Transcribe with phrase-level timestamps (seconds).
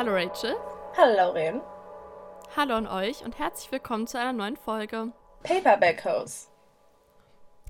[0.00, 0.56] Hallo Rachel.
[0.96, 1.60] Hallo Lauren.
[2.56, 5.12] Hallo an euch und herzlich willkommen zu einer neuen Folge.
[5.42, 6.48] Paperback Hose.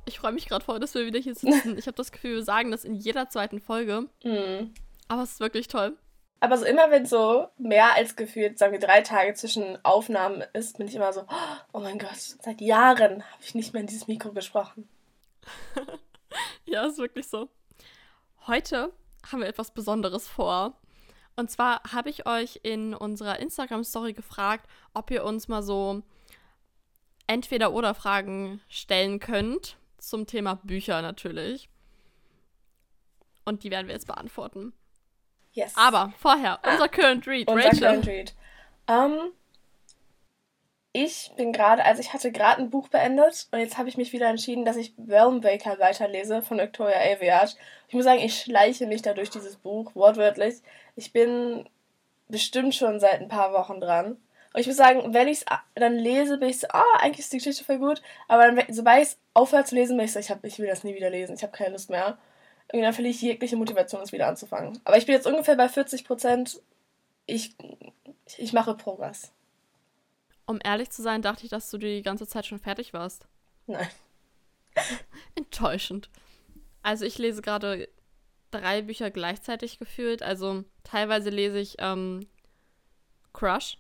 [0.05, 1.77] Ich freue mich gerade voll, dass wir wieder hier sitzen.
[1.79, 4.03] Ich habe das Gefühl, wir sagen das in jeder zweiten Folge.
[4.23, 4.73] Mm.
[5.09, 5.97] Aber es ist wirklich toll.
[6.41, 10.79] Aber so immer, wenn so mehr als gefühlt, sagen wir, drei Tage zwischen Aufnahmen ist,
[10.79, 11.27] bin ich immer so,
[11.73, 14.89] oh mein Gott, seit Jahren habe ich nicht mehr in dieses Mikro gesprochen.
[16.65, 17.51] ja, ist wirklich so.
[18.47, 18.91] Heute
[19.31, 20.81] haben wir etwas Besonderes vor.
[21.37, 26.03] Und zwar habe ich euch in unserer Instagram-Story gefragt, ob ihr uns mal so
[27.27, 29.77] entweder oder Fragen stellen könnt.
[29.99, 31.69] Zum Thema Bücher natürlich.
[33.45, 34.73] Und die werden wir jetzt beantworten.
[35.53, 35.73] Yes.
[35.77, 37.49] Aber vorher, ah, unser Current Read.
[37.49, 37.81] Unser Rachel.
[37.81, 38.35] Current Read.
[38.89, 39.33] Um,
[40.93, 44.13] ich bin gerade, also ich hatte gerade ein Buch beendet und jetzt habe ich mich
[44.13, 47.57] wieder entschieden, dass ich Realmwaker weiterlese von Victoria Aveyard.
[47.87, 50.57] Ich muss sagen, ich schleiche mich da durch dieses Buch, wortwörtlich.
[50.97, 51.69] Ich bin
[52.27, 54.17] bestimmt schon seit ein paar Wochen dran.
[54.53, 55.45] Und ich muss sagen, wenn ich es
[55.77, 58.03] dann lese, bin ich so, ah, eigentlich ist die Geschichte voll gut.
[58.27, 60.67] Aber dann, sobald ich es aufhöre zu lesen, bin ich so, ich, hab, ich will
[60.67, 61.37] das nie wieder lesen.
[61.37, 62.19] Ich habe keine Lust mehr.
[62.73, 64.79] Und dann verliere ich jegliche Motivation, es wieder anzufangen.
[64.85, 66.61] Aber ich bin jetzt ungefähr bei 40 Prozent.
[67.27, 67.57] Ich,
[68.37, 69.33] ich mache Progress.
[70.47, 73.27] Um ehrlich zu sein, dachte ich, dass du die ganze Zeit schon fertig warst.
[73.67, 73.89] Nein.
[75.35, 76.11] Enttäuschend.
[76.83, 77.89] Also ich lese gerade
[78.51, 80.23] drei Bücher gleichzeitig gefühlt.
[80.23, 82.27] Also teilweise lese ich ähm,
[83.33, 83.79] Crush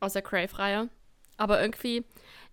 [0.00, 0.88] aus der Crave-Reihe.
[1.36, 2.04] Aber irgendwie,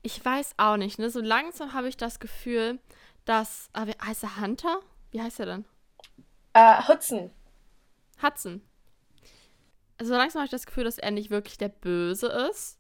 [0.02, 1.10] ich weiß auch nicht, ne?
[1.10, 2.80] So langsam habe ich das Gefühl,
[3.26, 3.70] dass.
[3.86, 4.80] Wie heißt er Hunter?
[5.12, 5.66] Wie heißt er denn?
[6.56, 7.32] Uh, Hudson.
[8.22, 8.62] Hudson.
[9.98, 12.80] Also langsam habe ich das Gefühl, dass er nicht wirklich der Böse ist.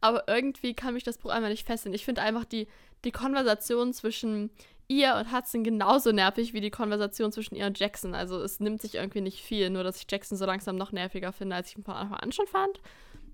[0.00, 1.94] Aber irgendwie kann mich das Buch einmal nicht fesseln.
[1.94, 2.68] Ich finde einfach die,
[3.04, 4.50] die Konversation zwischen
[4.88, 8.14] ihr und Hudson genauso nervig wie die Konversation zwischen ihr und Jackson.
[8.14, 11.32] Also es nimmt sich irgendwie nicht viel, nur dass ich Jackson so langsam noch nerviger
[11.32, 12.80] finde, als ich ihn von Anfang an schon fand.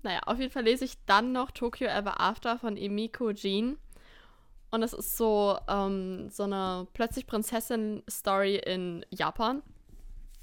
[0.03, 3.77] Naja, auf jeden Fall lese ich dann noch Tokyo Ever After von Emiko Jean.
[4.71, 9.61] Und das ist so, ähm, so eine plötzlich Prinzessin-Story in Japan.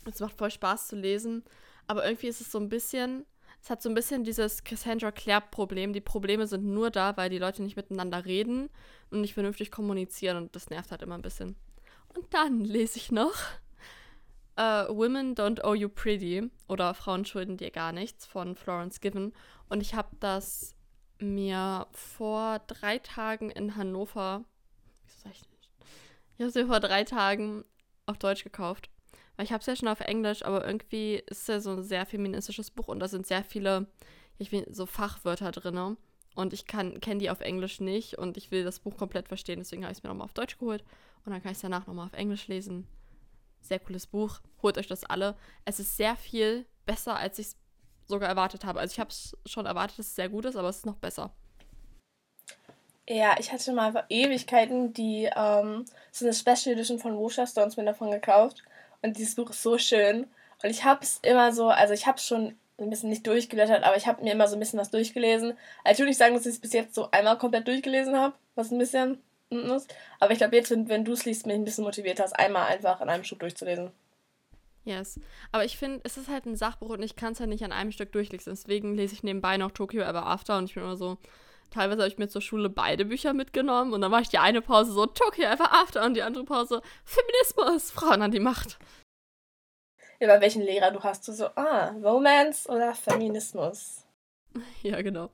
[0.04, 1.44] Es macht voll Spaß zu lesen.
[1.86, 3.24] Aber irgendwie ist es so ein bisschen
[3.62, 5.92] es hat so ein bisschen dieses Cassandra Clare-Problem.
[5.92, 8.70] Die Probleme sind nur da, weil die Leute nicht miteinander reden
[9.10, 11.56] und nicht vernünftig kommunizieren und das nervt halt immer ein bisschen.
[12.14, 13.34] Und dann lese ich noch
[14.58, 19.32] uh, Women Don't Owe You Pretty oder Frauen schulden dir gar nichts von Florence Given.
[19.68, 20.74] Und ich habe das
[21.20, 24.44] mir vor drei Tagen in Hannover,
[25.04, 25.70] wieso sag ich nicht?
[26.34, 27.64] Ich habe es mir vor drei Tagen
[28.06, 28.90] auf Deutsch gekauft.
[29.36, 31.82] Weil ich habe es ja schon auf Englisch, aber irgendwie ist es ja so ein
[31.84, 33.86] sehr feministisches Buch und da sind sehr viele
[34.38, 35.96] ich will, so Fachwörter drin.
[36.34, 39.58] Und ich kenne die auf Englisch nicht und ich will das Buch komplett verstehen.
[39.58, 40.84] Deswegen habe ich es mir nochmal auf Deutsch geholt.
[41.24, 42.86] Und dann kann ich es danach nochmal auf Englisch lesen.
[43.60, 44.40] Sehr cooles Buch.
[44.62, 45.36] Holt euch das alle.
[45.64, 47.56] Es ist sehr viel besser, als ich es
[48.08, 48.80] sogar erwartet habe.
[48.80, 50.96] Also ich habe es schon erwartet, dass es sehr gut ist, aber es ist noch
[50.96, 51.30] besser.
[53.08, 57.76] Ja, ich hatte mal vor Ewigkeiten die, ähm, so eine Special Edition von Wosha Stones
[57.76, 58.62] mir davon gekauft.
[59.00, 60.26] Und dieses Buch ist so schön.
[60.62, 63.82] Und ich habe es immer so, also ich habe es schon ein bisschen nicht durchgeblättert,
[63.84, 65.56] aber ich habe mir immer so ein bisschen was durchgelesen.
[65.84, 68.34] Also ich würde nicht sagen, dass ich es bis jetzt so einmal komplett durchgelesen habe,
[68.54, 69.94] was ein bisschen ist.
[70.20, 72.38] Aber ich glaube, jetzt, wenn, wenn du es liest, bin ich ein bisschen motiviert hast,
[72.38, 73.90] einmal einfach in einem Schub durchzulesen.
[74.88, 75.20] Yes.
[75.52, 77.72] Aber ich finde, es ist halt ein Sachbuch und ich kann es halt nicht an
[77.72, 78.54] einem Stück durchlesen.
[78.54, 81.18] Deswegen lese ich nebenbei noch Tokyo Ever After und ich bin immer so,
[81.70, 84.62] teilweise habe ich mir zur Schule beide Bücher mitgenommen und dann war ich die eine
[84.62, 88.78] Pause so Tokyo Ever After und die andere Pause Feminismus, Frauen an die Macht.
[90.20, 94.04] Über welchen Lehrer du hast, du so, ah, Romance oder Feminismus?
[94.82, 95.30] Ja, genau.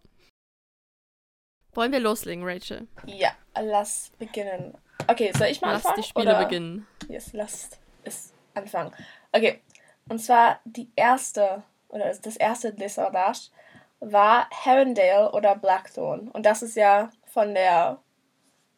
[1.73, 2.89] Wollen wir loslegen, Rachel?
[3.07, 4.77] Ja, lass beginnen.
[5.07, 5.97] Okay, soll ich mal lass anfangen?
[5.97, 6.45] Lass die Spiele oder?
[6.45, 6.87] beginnen.
[7.09, 8.93] Yes, lasst es anfangen.
[9.35, 9.61] Okay,
[10.09, 13.51] und zwar die erste, oder das erste Dessordage
[13.99, 16.29] war Herondale oder Blackthorn.
[16.29, 17.99] Und das ist ja von der,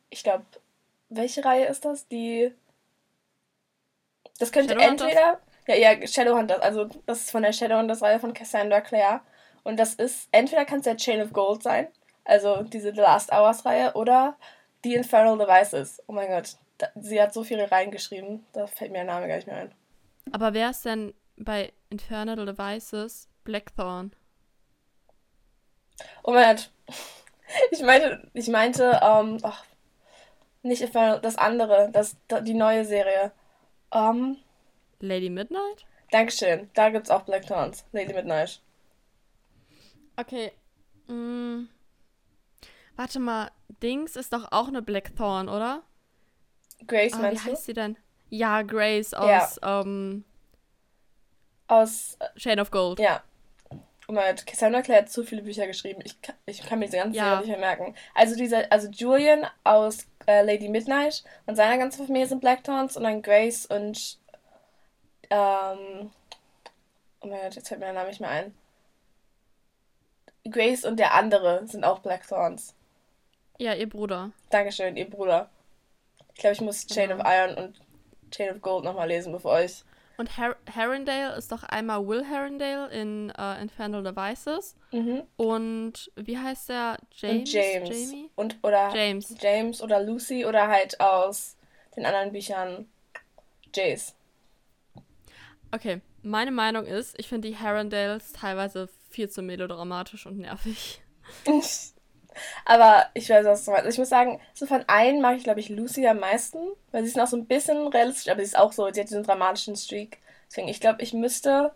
[0.08, 0.46] ich glaube,
[1.10, 2.08] welche Reihe ist das?
[2.08, 2.54] Die.
[4.38, 5.40] Das könnte entweder.
[5.66, 6.60] Ja, ja, Shadowhunters.
[6.60, 9.20] Also, das ist von der Shadowhunters-Reihe von Cassandra Clare.
[9.62, 11.88] Und das ist, entweder kann es der Chain of Gold sein,
[12.24, 14.36] also diese The Last Hours-Reihe, oder
[14.84, 16.02] die Infernal Devices.
[16.06, 19.36] Oh mein Gott, da, sie hat so viele reingeschrieben, da fällt mir der Name gar
[19.36, 19.74] nicht mehr ein.
[20.32, 24.12] Aber wer ist denn bei Infernal Devices Blackthorn?
[26.22, 26.70] Oh mein Gott.
[27.70, 29.64] Ich meinte, ich meinte, ähm, ach,
[30.62, 33.30] nicht das andere, das, die neue Serie.
[33.92, 34.36] Ähm,
[34.98, 35.86] Lady Midnight?
[36.10, 36.68] Dankeschön.
[36.74, 37.84] Da gibt's auch Black Towns.
[37.92, 38.60] Lady Midnight.
[40.16, 40.52] Okay.
[41.06, 41.68] Mm.
[42.96, 43.50] Warte mal,
[43.82, 45.82] Dings ist doch auch eine Blackthorn, oder?
[46.86, 47.50] Grace, wie meinst du?
[47.50, 47.96] heißt sie denn?
[48.30, 50.24] Ja, Grace aus ähm,
[51.68, 52.98] Aus, äh, Chain of Gold.
[52.98, 53.22] ja.
[54.08, 56.00] Oh mein Gott, Cassandra Clare hat zu viele Bücher geschrieben.
[56.04, 57.24] Ich kann, ich kann mir diese ganzen Ja.
[57.24, 57.94] Serien nicht mehr merken.
[58.14, 63.02] Also dieser, also Julian aus äh, Lady Midnight und seine ganze Familie sind Blackthorns und
[63.02, 64.18] dann Grace und
[65.30, 66.10] ähm,
[67.20, 68.54] oh mein Gott, jetzt fällt mir der Name nicht mehr ein.
[70.48, 72.74] Grace und der andere sind auch Blackthorns.
[73.58, 74.30] Ja, ihr Bruder.
[74.50, 75.50] Dankeschön, ihr Bruder.
[76.34, 77.24] Ich glaube, ich muss Chain Genau.
[77.24, 77.80] of Iron und
[78.30, 79.84] Chain of Gold nochmal lesen, bevor ich.
[80.18, 84.74] Und Harrendale ist doch einmal Will Harrendale in äh, Infernal Devices.
[84.90, 85.24] Mhm.
[85.36, 86.98] Und wie heißt der?
[87.12, 87.40] James?
[87.40, 87.88] und James.
[87.88, 88.30] Jamie?
[88.34, 89.34] Und oder James.
[89.40, 91.56] James oder Lucy oder halt aus
[91.96, 92.88] den anderen Büchern
[93.74, 94.14] Jace.
[95.70, 101.02] Okay, meine Meinung ist, ich finde die Harrendales teilweise viel zu melodramatisch und nervig.
[102.64, 103.88] Aber ich weiß, was du meinst.
[103.88, 106.58] Ich muss sagen, so von allen mag ich, glaube ich, Lucy am meisten,
[106.92, 109.08] weil sie ist noch so ein bisschen realistisch, aber sie ist auch so, sie hat
[109.08, 110.18] diesen dramatischen Streak.
[110.48, 111.72] Deswegen, ich glaube, ich müsste,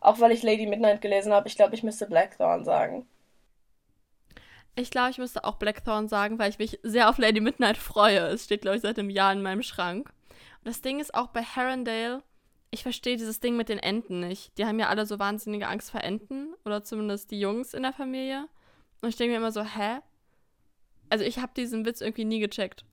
[0.00, 3.06] auch weil ich Lady Midnight gelesen habe, ich glaube, ich müsste Blackthorn sagen.
[4.76, 8.26] Ich glaube, ich müsste auch Blackthorn sagen, weil ich mich sehr auf Lady Midnight freue.
[8.26, 10.12] Es steht, glaube ich, seit einem Jahr in meinem Schrank.
[10.30, 12.22] Und das Ding ist auch bei Harrendale,
[12.74, 14.58] ich verstehe dieses Ding mit den Enten nicht.
[14.58, 16.54] Die haben ja alle so wahnsinnige Angst vor Enten.
[16.64, 18.48] Oder zumindest die Jungs in der Familie.
[19.04, 20.00] Und ich denke mir immer so, hä?
[21.08, 22.84] Also ich habe diesen Witz irgendwie nie gecheckt.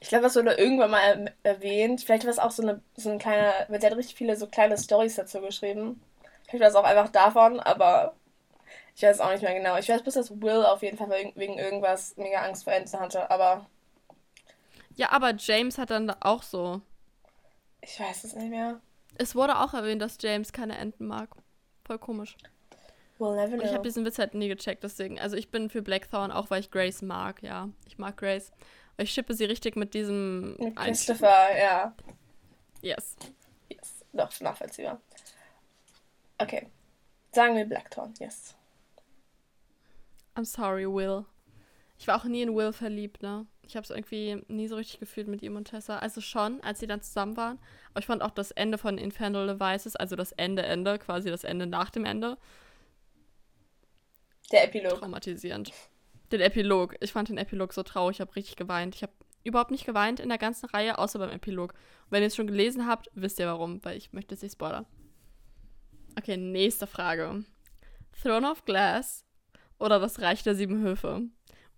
[0.00, 2.02] Ich glaube, das wurde irgendwann mal erm- erwähnt.
[2.02, 4.46] Vielleicht war es auch so, eine, so ein kleiner, weil sie hat richtig viele so
[4.46, 6.00] kleine Storys dazu geschrieben.
[6.48, 8.14] Vielleicht war es auch einfach davon, aber
[8.96, 9.78] ich weiß auch nicht mehr genau.
[9.78, 13.30] Ich weiß bloß, dass Will auf jeden Fall wegen irgendwas mega Angst vor Enten hatte,
[13.30, 13.66] aber
[14.94, 16.80] Ja, aber James hat dann auch so.
[17.82, 18.80] ich weiß es nicht mehr.
[19.14, 21.30] Es wurde auch erwähnt, dass James keine Enten mag.
[21.84, 22.36] Voll komisch.
[23.20, 23.74] We'll never Und ich know.
[23.74, 25.20] habe diesen Witz halt nie gecheckt, deswegen.
[25.20, 27.68] Also ich bin für Blackthorn, auch weil ich Grace mag, ja.
[27.86, 28.50] Ich mag Grace.
[28.96, 31.16] Ich shippe sie richtig mit diesem Mit Einstieg.
[31.16, 31.94] Christopher, ja.
[32.80, 33.16] Yes.
[33.68, 34.04] Yes.
[34.12, 35.00] Doch, nachvollziehbar.
[36.38, 36.66] Okay.
[37.32, 38.56] Sagen wir Blackthorn, yes.
[40.34, 41.26] I'm sorry, Will.
[41.98, 43.46] Ich war auch nie in Will verliebt, ne?
[43.62, 45.98] Ich habe es irgendwie nie so richtig gefühlt mit ihm und Tessa.
[45.98, 47.58] Also schon, als sie dann zusammen waren.
[47.90, 51.44] Aber ich fand auch das Ende von Infernal Devices, also das Ende, Ende, quasi das
[51.44, 52.38] Ende nach dem Ende,
[54.50, 54.98] Der Epilog.
[54.98, 55.72] traumatisierend.
[56.32, 56.96] Den Epilog.
[57.00, 58.16] Ich fand den Epilog so traurig.
[58.16, 58.94] Ich habe richtig geweint.
[58.94, 59.12] Ich habe
[59.44, 61.72] überhaupt nicht geweint in der ganzen Reihe, außer beim Epilog.
[61.72, 64.52] Und wenn ihr es schon gelesen habt, wisst ihr warum, weil ich möchte es nicht
[64.52, 64.86] spoilern.
[66.18, 67.44] Okay, nächste Frage.
[68.22, 69.24] Throne of Glass
[69.78, 71.22] oder das Reich der Sieben Höfe?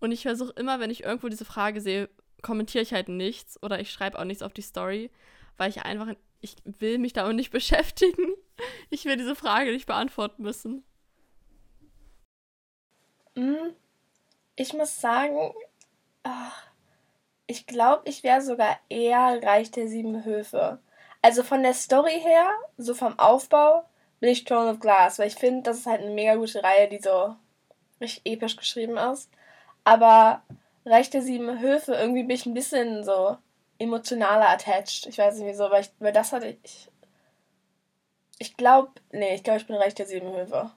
[0.00, 2.08] Und ich versuche immer, wenn ich irgendwo diese Frage sehe,
[2.42, 5.10] kommentiere ich halt nichts oder ich schreibe auch nichts auf die Story,
[5.56, 6.08] weil ich einfach,
[6.40, 8.34] ich will mich damit nicht beschäftigen.
[8.90, 10.84] Ich will diese Frage nicht beantworten müssen.
[13.36, 13.74] Hm,
[14.56, 15.54] Ich muss sagen,
[17.46, 20.78] ich glaube, ich wäre sogar eher Reich der Sieben Höfe.
[21.22, 22.48] Also von der Story her,
[22.78, 23.84] so vom Aufbau,
[24.20, 26.88] bin ich Throne of Glass, weil ich finde, das ist halt eine mega gute Reihe,
[26.88, 27.36] die so
[28.00, 29.30] richtig episch geschrieben ist.
[29.84, 30.42] Aber
[30.86, 33.38] Reich der Sieben Höfe, irgendwie bin ich ein bisschen so
[33.78, 35.06] emotionaler attached.
[35.06, 36.90] Ich weiß nicht wieso, weil, ich, weil das hatte ich.
[38.38, 40.70] Ich glaube, nee, ich glaube, ich bin Reich der Sieben Höfe.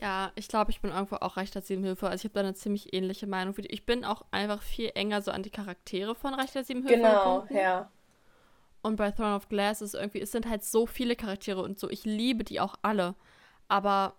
[0.00, 2.06] Ja, ich glaube, ich bin irgendwo auch Reich der Sieben Höfe.
[2.08, 3.66] Also ich habe da eine ziemlich ähnliche Meinung wie.
[3.66, 6.94] Ich bin auch einfach viel enger so an die Charaktere von Reich der Sieben Höfe
[6.94, 7.56] Genau, gebunden.
[7.56, 7.90] ja.
[8.80, 11.90] Und bei Throne of Glass ist irgendwie, es sind halt so viele Charaktere und so.
[11.90, 13.16] Ich liebe die auch alle.
[13.66, 14.14] Aber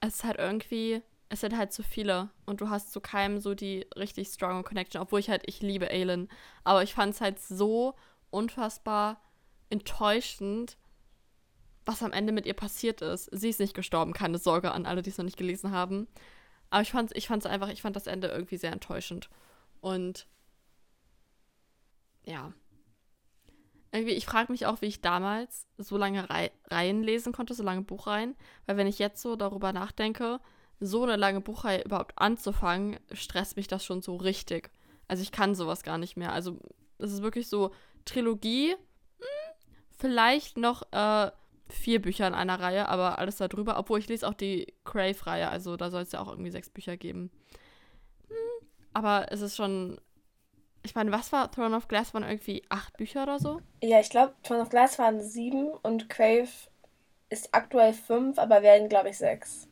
[0.00, 2.28] es ist halt irgendwie, es sind halt zu viele.
[2.46, 5.02] Und du hast zu keinem so die richtig strong Connection.
[5.02, 6.28] Obwohl ich halt, ich liebe Aelin.
[6.62, 7.94] Aber ich fand es halt so
[8.30, 9.20] unfassbar
[9.70, 10.76] enttäuschend,
[11.86, 13.30] was am Ende mit ihr passiert ist.
[13.32, 16.08] Sie ist nicht gestorben, keine Sorge an alle, die es noch nicht gelesen haben.
[16.68, 19.30] Aber ich fand ich fand's einfach, ich fand das Ende irgendwie sehr enttäuschend.
[19.80, 20.26] Und
[22.24, 22.52] ja.
[23.92, 27.62] Irgendwie, ich frage mich auch, wie ich damals so lange Rei Reihen lesen konnte, so
[27.62, 28.34] lange Buchreihen.
[28.66, 30.40] Weil wenn ich jetzt so darüber nachdenke,
[30.80, 34.70] so eine lange Buchreihe überhaupt anzufangen, stresst mich das schon so richtig.
[35.06, 36.32] Also ich kann sowas gar nicht mehr.
[36.32, 36.58] Also
[36.98, 37.70] es ist wirklich so
[38.04, 39.54] Trilogie, hm,
[39.96, 41.30] vielleicht noch äh,
[41.68, 43.78] vier Bücher in einer Reihe, aber alles darüber.
[43.78, 46.96] Obwohl ich lese auch die Crave-Reihe, also da soll es ja auch irgendwie sechs Bücher
[46.96, 47.30] geben.
[48.28, 50.00] Hm, aber es ist schon.
[50.82, 52.14] Ich meine, was war Throne of Glass?
[52.14, 53.60] Waren irgendwie acht Bücher oder so?
[53.82, 56.48] Ja, ich glaube, Throne of Glass waren sieben und Crave
[57.28, 59.66] ist aktuell fünf, aber werden, glaube ich, sechs.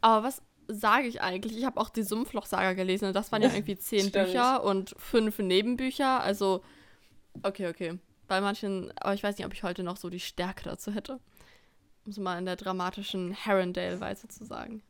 [0.00, 1.58] Aber was sage ich eigentlich?
[1.58, 4.10] Ich habe auch die Sumpfloch-Saga gelesen und das waren ja irgendwie zehn.
[4.10, 6.22] Bücher und fünf Nebenbücher.
[6.22, 6.62] Also,
[7.42, 7.98] okay, okay.
[8.26, 11.20] Bei manchen, aber ich weiß nicht, ob ich heute noch so die Stärke dazu hätte.
[12.04, 14.82] Um es mal in der dramatischen Herondale-Weise zu sagen.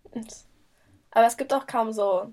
[1.10, 2.32] Aber es gibt auch kaum so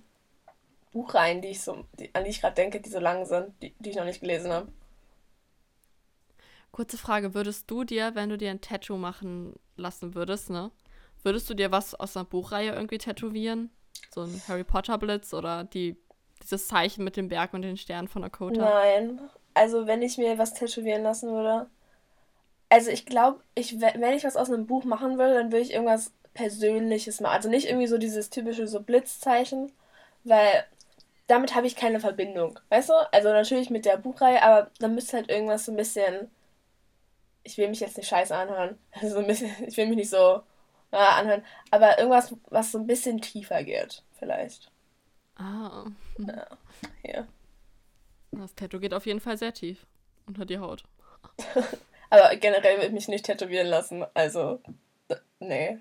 [0.91, 3.73] Buchreihen, die ich so, die, an die ich gerade denke, die so lang sind, die,
[3.79, 4.71] die ich noch nicht gelesen habe.
[6.71, 10.71] Kurze Frage, würdest du dir, wenn du dir ein Tattoo machen lassen würdest, ne?
[11.23, 13.69] Würdest du dir was aus einer Buchreihe irgendwie tätowieren?
[14.13, 15.97] So ein Harry Potter Blitz oder die,
[16.41, 18.61] dieses Zeichen mit dem Berg und den Sternen von Akota?
[18.61, 19.19] Nein.
[19.53, 21.67] Also wenn ich mir was tätowieren lassen würde.
[22.69, 25.73] Also ich glaube, ich, wenn ich was aus einem Buch machen würde, dann würde ich
[25.73, 27.35] irgendwas Persönliches machen.
[27.35, 29.71] Also nicht irgendwie so dieses typische so Blitzzeichen,
[30.23, 30.65] weil
[31.27, 32.59] damit habe ich keine Verbindung.
[32.69, 32.93] Weißt du?
[33.13, 36.29] Also natürlich mit der Buchreihe, aber dann müsste halt irgendwas so ein bisschen
[37.43, 38.77] ich will mich jetzt nicht scheiße anhören.
[39.01, 40.41] Also ein bisschen, ich will mich nicht so
[40.91, 41.43] äh, anhören.
[41.71, 44.71] Aber irgendwas, was so ein bisschen tiefer geht, vielleicht.
[45.35, 45.85] Ah.
[46.17, 46.47] Ja,
[47.03, 47.27] hier.
[48.31, 49.85] Das Tattoo geht auf jeden Fall sehr tief
[50.25, 50.83] unter die Haut.
[52.09, 54.05] aber generell will ich mich nicht tätowieren lassen.
[54.13, 54.61] Also,
[55.39, 55.79] nee.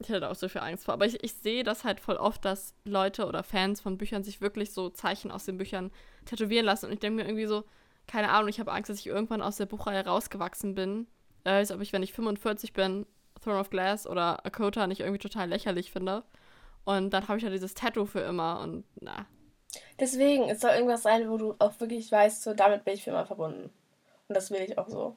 [0.00, 0.94] Ich hätte auch so viel Angst vor.
[0.94, 4.40] Aber ich, ich sehe das halt voll oft, dass Leute oder Fans von Büchern sich
[4.40, 5.90] wirklich so Zeichen aus den Büchern
[6.24, 6.86] tätowieren lassen.
[6.86, 7.64] Und ich denke mir irgendwie so,
[8.06, 11.06] keine Ahnung, ich habe Angst, dass ich irgendwann aus der Buchreihe rausgewachsen bin.
[11.44, 13.06] Äh, als ob ich, wenn ich 45 bin,
[13.42, 16.24] Throne of Glass oder Akota nicht irgendwie total lächerlich finde.
[16.84, 19.26] Und dann habe ich ja dieses Tattoo für immer und na.
[19.98, 23.10] Deswegen, es soll irgendwas sein, wo du auch wirklich weißt, so damit bin ich für
[23.10, 23.70] immer verbunden.
[24.28, 25.16] Und das will ich auch so.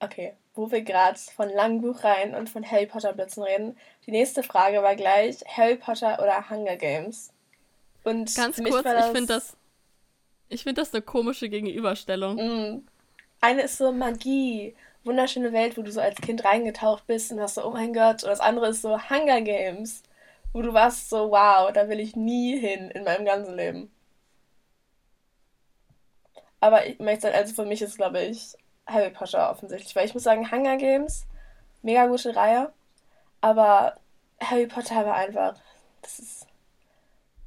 [0.00, 3.76] Okay, wo wir gerade von langen Buchreihen und von Harry Potter Blitzen reden.
[4.06, 7.32] Die nächste Frage war gleich Harry Potter oder Hunger Games.
[8.02, 9.56] Und ganz kurz, ich finde das
[10.48, 12.36] ich finde das eine komische Gegenüberstellung.
[12.36, 12.86] Mm.
[13.40, 14.74] Eine ist so Magie,
[15.04, 18.22] wunderschöne Welt, wo du so als Kind reingetaucht bist und hast so, oh mein Gott.
[18.22, 20.02] Und das andere ist so Hunger Games,
[20.54, 23.90] wo du warst so, wow, da will ich nie hin in meinem ganzen Leben.
[26.60, 28.56] Aber ich möchte sagen, also für mich ist, glaube ich,
[28.86, 29.94] Harry Potter offensichtlich.
[29.96, 31.26] Weil ich muss sagen, Hunger Games,
[31.82, 32.72] mega gute Reihe.
[33.40, 33.96] Aber
[34.40, 35.60] Harry Potter war einfach,
[36.02, 36.46] das ist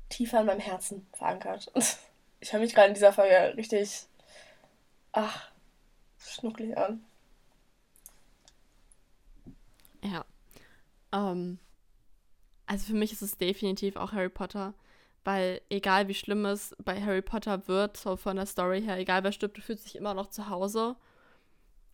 [0.10, 1.72] tiefer in meinem Herzen verankert.
[2.40, 4.06] Ich höre mich gerade in dieser Folge richtig,
[5.12, 5.50] ach,
[6.20, 7.04] schnucklig an.
[10.04, 10.24] Ja.
[11.12, 11.58] Ähm,
[12.68, 14.74] also für mich ist es definitiv auch Harry Potter,
[15.24, 19.24] weil egal wie schlimm es bei Harry Potter wird, so von der Story her, egal
[19.24, 20.96] wer stirbt, du fühlst dich immer noch zu Hause.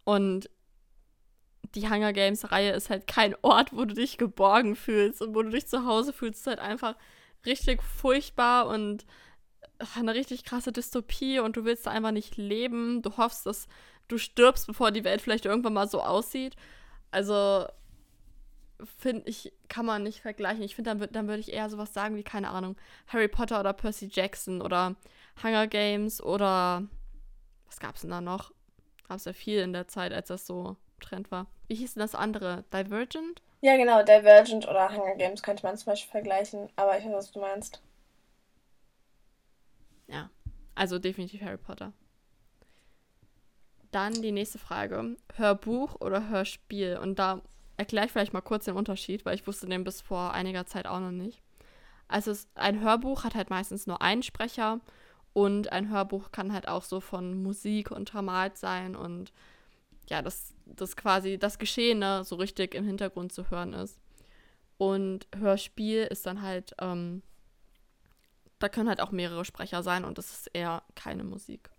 [0.04, 0.50] Und
[1.76, 5.42] die Hunger Games Reihe ist halt kein Ort, wo du dich geborgen fühlst und wo
[5.42, 6.42] du dich zu Hause fühlst.
[6.42, 6.96] Ist halt einfach
[7.46, 9.06] richtig furchtbar und
[9.96, 13.02] eine richtig krasse Dystopie und du willst da einfach nicht leben.
[13.02, 13.68] Du hoffst, dass
[14.08, 16.56] du stirbst, bevor die Welt vielleicht irgendwann mal so aussieht.
[17.12, 17.66] Also
[18.86, 20.64] finde ich, kann man nicht vergleichen.
[20.64, 22.76] Ich finde, dann, dann würde ich eher sowas sagen wie, keine Ahnung,
[23.08, 24.96] Harry Potter oder Percy Jackson oder
[25.42, 26.84] Hunger Games oder
[27.66, 28.52] was gab es denn da noch?
[29.08, 31.48] Gab es ja viel in der Zeit, als das so Trend war.
[31.68, 32.64] Wie hieß denn das andere?
[32.74, 33.42] Divergent?
[33.62, 37.32] Ja, genau, Divergent oder Hunger Games könnte man zum Beispiel vergleichen, aber ich weiß, was
[37.32, 37.82] du meinst.
[40.08, 40.30] Ja,
[40.76, 41.94] also definitiv Harry Potter.
[43.92, 45.16] Dann die nächste Frage.
[45.36, 46.98] Hörbuch oder Hörspiel?
[46.98, 47.42] Und da
[47.84, 50.88] erkläre ich vielleicht mal kurz den Unterschied, weil ich wusste den bis vor einiger Zeit
[50.88, 51.42] auch noch nicht.
[52.08, 54.80] Also es, ein Hörbuch hat halt meistens nur einen Sprecher
[55.34, 59.34] und ein Hörbuch kann halt auch so von Musik untermalt sein und
[60.10, 64.00] ja, dass das quasi das Geschehene so richtig im Hintergrund zu hören ist.
[64.78, 67.24] Und Hörspiel ist dann halt ähm,
[68.64, 71.70] da können halt auch mehrere Sprecher sein und das ist eher keine Musik.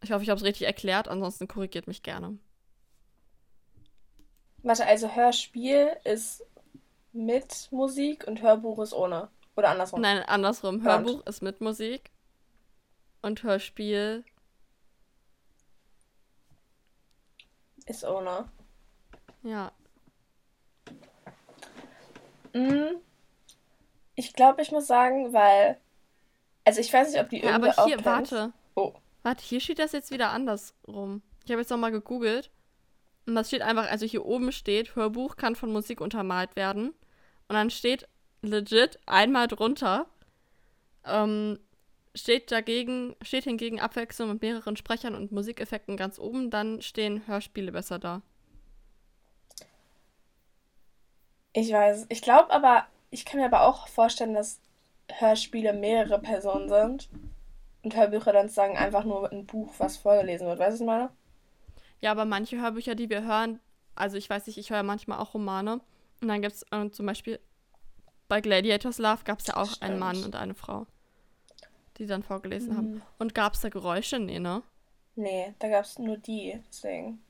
[0.00, 2.38] Ich hoffe, ich habe es richtig erklärt, ansonsten korrigiert mich gerne.
[4.62, 6.44] Warte, also Hörspiel ist
[7.12, 9.28] mit Musik und Hörbuch ist ohne.
[9.56, 10.00] Oder andersrum?
[10.00, 10.82] Nein, andersrum.
[10.82, 12.10] Hörbuch ist mit Musik
[13.22, 14.24] und Hörspiel
[17.86, 18.50] ist ohne.
[19.42, 19.72] Ja.
[22.52, 22.96] Mhm.
[24.14, 25.78] Ich glaube, ich muss sagen, weil.
[26.64, 28.52] Also ich weiß nicht, ob die ja, aber hier, warte.
[28.74, 28.92] Oh.
[29.22, 31.22] Warte, hier steht das jetzt wieder andersrum.
[31.44, 32.50] Ich habe jetzt nochmal gegoogelt.
[33.26, 36.90] Und das steht einfach, also hier oben steht, Hörbuch kann von Musik untermalt werden.
[37.48, 38.08] Und dann steht
[38.42, 40.06] legit einmal drunter,
[41.04, 41.58] ähm,
[42.14, 47.72] steht dagegen, steht hingegen Abwechslung mit mehreren Sprechern und Musikeffekten ganz oben, dann stehen Hörspiele
[47.72, 48.22] besser da.
[51.52, 54.60] Ich weiß, ich glaube aber, ich kann mir aber auch vorstellen, dass
[55.10, 57.08] Hörspiele mehrere Personen sind
[57.82, 60.58] und Hörbücher dann sagen einfach nur ein Buch, was vorgelesen wird.
[60.58, 61.10] Weißt du, was ich meine?
[62.00, 63.60] Ja, aber manche Hörbücher, die wir hören,
[63.94, 65.80] also ich weiß nicht, ich höre manchmal auch Romane
[66.20, 67.40] und dann gibt es äh, zum Beispiel
[68.28, 69.82] bei Gladiators Love gab es ja auch Stimmt.
[69.82, 70.86] einen Mann und eine Frau,
[71.98, 72.76] die dann vorgelesen mhm.
[72.76, 73.02] haben.
[73.18, 74.18] Und gab es da Geräusche?
[74.18, 74.62] Nee, ne?
[75.14, 77.20] Nee, da gab es nur die, deswegen.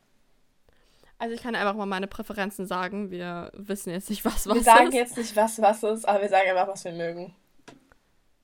[1.18, 3.10] Also ich kann einfach mal meine Präferenzen sagen.
[3.10, 4.54] Wir wissen jetzt nicht, was was ist.
[4.54, 4.94] Wir sagen ist.
[4.94, 7.34] jetzt nicht, was was ist, aber wir sagen einfach, was wir mögen.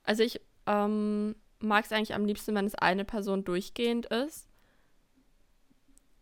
[0.03, 4.47] Also ich ähm, mag es eigentlich am liebsten, wenn es eine Person durchgehend ist.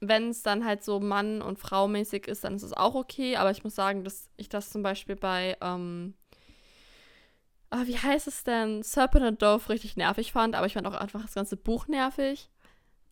[0.02, 3.38] Wenn es dann halt so Mann- und Frau-mäßig ist, dann ist es auch okay.
[3.38, 6.16] Aber ich muss sagen, dass ich das zum Beispiel bei, ähm,
[7.72, 8.84] oh, wie heißt es denn?
[8.84, 10.56] Serpent and Dove richtig nervig fand.
[10.56, 12.50] Aber ich fand auch einfach das ganze Buch nervig.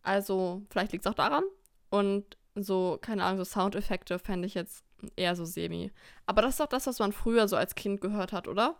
[0.02, 1.44] Also vielleicht liegt es auch daran.
[1.90, 4.84] Und so, keine Ahnung, so Soundeffekte fände ich jetzt
[5.16, 5.92] eher so semi.
[6.26, 8.76] Aber das ist doch das, was man früher so als Kind gehört hat, oder?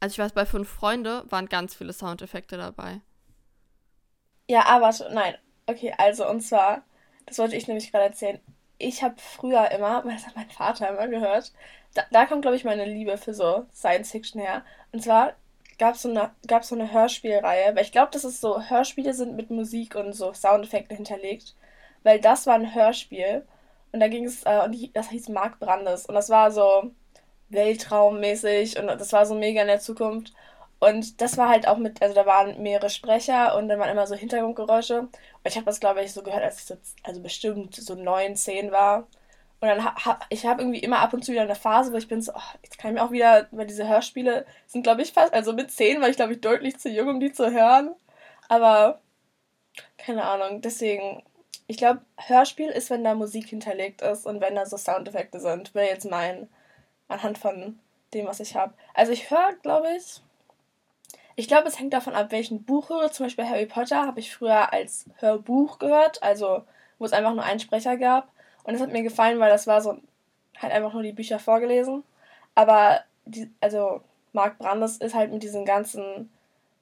[0.00, 3.00] Also ich weiß, bei Fünf Freunde waren ganz viele Soundeffekte dabei.
[4.48, 5.36] Ja, aber nein.
[5.66, 6.82] Okay, also und zwar,
[7.26, 8.40] das wollte ich nämlich gerade erzählen.
[8.78, 11.52] Ich habe früher immer, das hat mein Vater immer gehört,
[11.94, 14.64] da, da kommt, glaube ich, meine Liebe für so Science Fiction her.
[14.92, 15.34] Und zwar
[15.78, 19.36] gab es so eine, so eine Hörspielreihe, weil ich glaube, dass es so Hörspiele sind
[19.36, 21.54] mit Musik und so Soundeffekten hinterlegt
[22.02, 23.46] weil das war ein Hörspiel
[23.92, 26.90] und da ging es, äh, das hieß Mark Brandes und das war so
[27.50, 30.32] Weltraummäßig und das war so mega in der Zukunft.
[30.82, 34.08] Und das war halt auch mit, also da waren mehrere Sprecher und dann waren immer
[34.08, 35.02] so Hintergrundgeräusche.
[35.02, 35.10] Und
[35.44, 38.72] ich habe das, glaube ich, so gehört, als ich so, also bestimmt so neun, zehn
[38.72, 39.06] war.
[39.60, 42.08] Und dann ha, ich habe irgendwie immer ab und zu wieder eine Phase, wo ich
[42.08, 45.12] bin so, oh, jetzt kann ich mir auch wieder, weil diese Hörspiele sind, glaube ich,
[45.12, 47.94] fast, also mit zehn war ich, glaube ich, deutlich zu jung, um die zu hören.
[48.48, 49.00] Aber
[49.98, 51.22] keine Ahnung, deswegen
[51.68, 55.76] ich glaube, Hörspiel ist, wenn da Musik hinterlegt ist und wenn da so Soundeffekte sind.
[55.76, 56.48] Wäre jetzt mein,
[57.06, 57.78] anhand von
[58.14, 58.74] dem, was ich habe.
[58.94, 60.20] Also ich höre, glaube ich,
[61.36, 63.10] ich glaube, es hängt davon ab, welchen Buch höre.
[63.10, 66.62] Zum Beispiel Harry Potter habe ich früher als Hörbuch gehört, also
[66.98, 68.28] wo es einfach nur einen Sprecher gab.
[68.64, 69.98] Und das hat mir gefallen, weil das war so
[70.58, 72.04] halt einfach nur die Bücher vorgelesen.
[72.54, 76.30] Aber die, also Mark Brandes ist halt mit diesen ganzen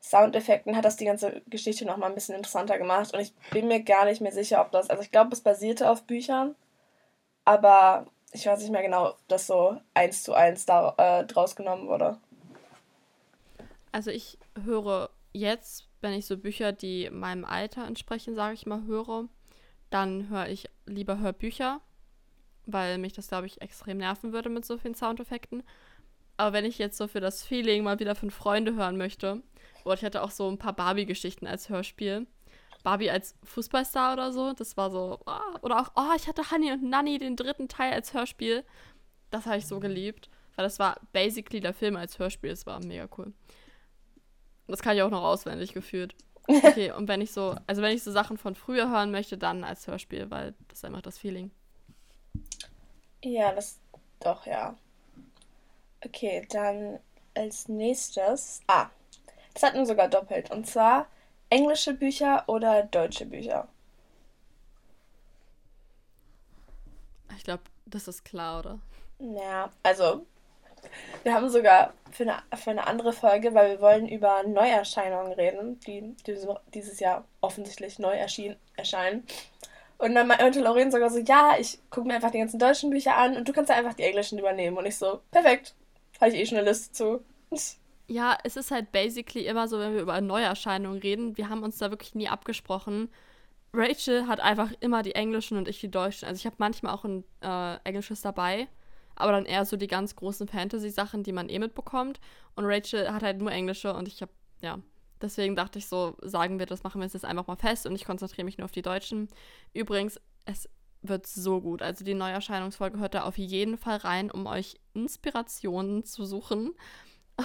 [0.02, 3.12] Soundeffekten hat das die ganze Geschichte nochmal ein bisschen interessanter gemacht.
[3.12, 4.88] Und ich bin mir gar nicht mehr sicher, ob das.
[4.88, 6.54] Also ich glaube, es basierte auf Büchern,
[7.45, 11.55] aber ich weiß nicht mehr genau, ob das so eins zu eins da, äh, draus
[11.55, 12.16] genommen wurde.
[13.92, 18.85] Also ich höre jetzt, wenn ich so Bücher, die meinem Alter entsprechen, sage ich mal,
[18.85, 19.29] höre,
[19.90, 21.81] dann höre ich lieber Hörbücher,
[22.66, 25.62] weil mich das, glaube ich, extrem nerven würde mit so vielen Soundeffekten.
[26.37, 29.42] Aber wenn ich jetzt so für das Feeling mal wieder von Freunde hören möchte,
[29.85, 32.26] oder ich hatte auch so ein paar Barbie-Geschichten als Hörspiel.
[32.83, 35.18] Barbie als Fußballstar oder so, das war so.
[35.26, 38.64] Oh, oder auch, oh, ich hatte Honey und Nanny, den dritten Teil als Hörspiel.
[39.31, 40.31] Das habe ich so geliebt.
[40.57, 42.50] Weil das war basically der Film als Hörspiel.
[42.50, 43.33] Das war mega cool.
[44.70, 46.14] Das kann ich auch noch auswendig gefühlt.
[46.64, 49.62] Okay, und wenn ich so, also wenn ich so Sachen von früher hören möchte, dann
[49.62, 51.52] als Hörspiel, weil das ist einfach das Feeling.
[53.22, 53.78] Ja, das
[54.18, 54.76] doch, ja.
[56.04, 56.98] Okay, dann
[57.35, 58.62] als nächstes.
[58.66, 58.88] Ah,
[59.54, 60.50] das hatten wir sogar doppelt.
[60.50, 61.06] Und zwar
[61.50, 63.68] englische Bücher oder deutsche Bücher.
[67.37, 68.78] Ich glaube, das ist klar, oder?
[69.18, 70.26] Ja, also
[71.23, 75.79] wir haben sogar für eine, für eine andere Folge, weil wir wollen über Neuerscheinungen reden,
[75.87, 76.14] die
[76.75, 79.25] dieses Jahr offensichtlich neu erschien, erscheinen.
[79.99, 83.16] Und dann meinte Lauren sogar so, ja, ich gucke mir einfach die ganzen deutschen Bücher
[83.16, 84.79] an und du kannst einfach die englischen übernehmen.
[84.79, 85.75] Und ich so, perfekt,
[86.21, 87.25] habe ich eh schon eine Liste zu.
[88.07, 91.37] Ja, es ist halt basically immer so, wenn wir über Neuerscheinungen reden.
[91.37, 93.11] Wir haben uns da wirklich nie abgesprochen.
[93.73, 96.27] Rachel hat einfach immer die englischen und ich die deutschen.
[96.27, 98.69] Also ich habe manchmal auch ein äh, englisches dabei,
[99.14, 102.20] aber dann eher so die ganz großen Fantasy-Sachen, die man eh mitbekommt.
[102.55, 104.79] Und Rachel hat halt nur englische und ich habe, ja,
[105.20, 108.05] deswegen dachte ich so, sagen wir, das machen wir jetzt einfach mal fest und ich
[108.05, 109.29] konzentriere mich nur auf die deutschen.
[109.73, 110.68] Übrigens, es
[111.03, 111.83] wird so gut.
[111.83, 116.73] Also die Neuerscheinungsfolge hört da auf jeden Fall rein, um euch Inspirationen zu suchen.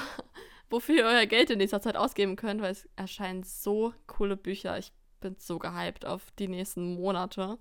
[0.70, 4.78] wofür ihr euer Geld in nächster Zeit ausgeben könnt, weil es erscheinen so coole Bücher.
[4.78, 7.58] Ich bin so gehypt auf die nächsten Monate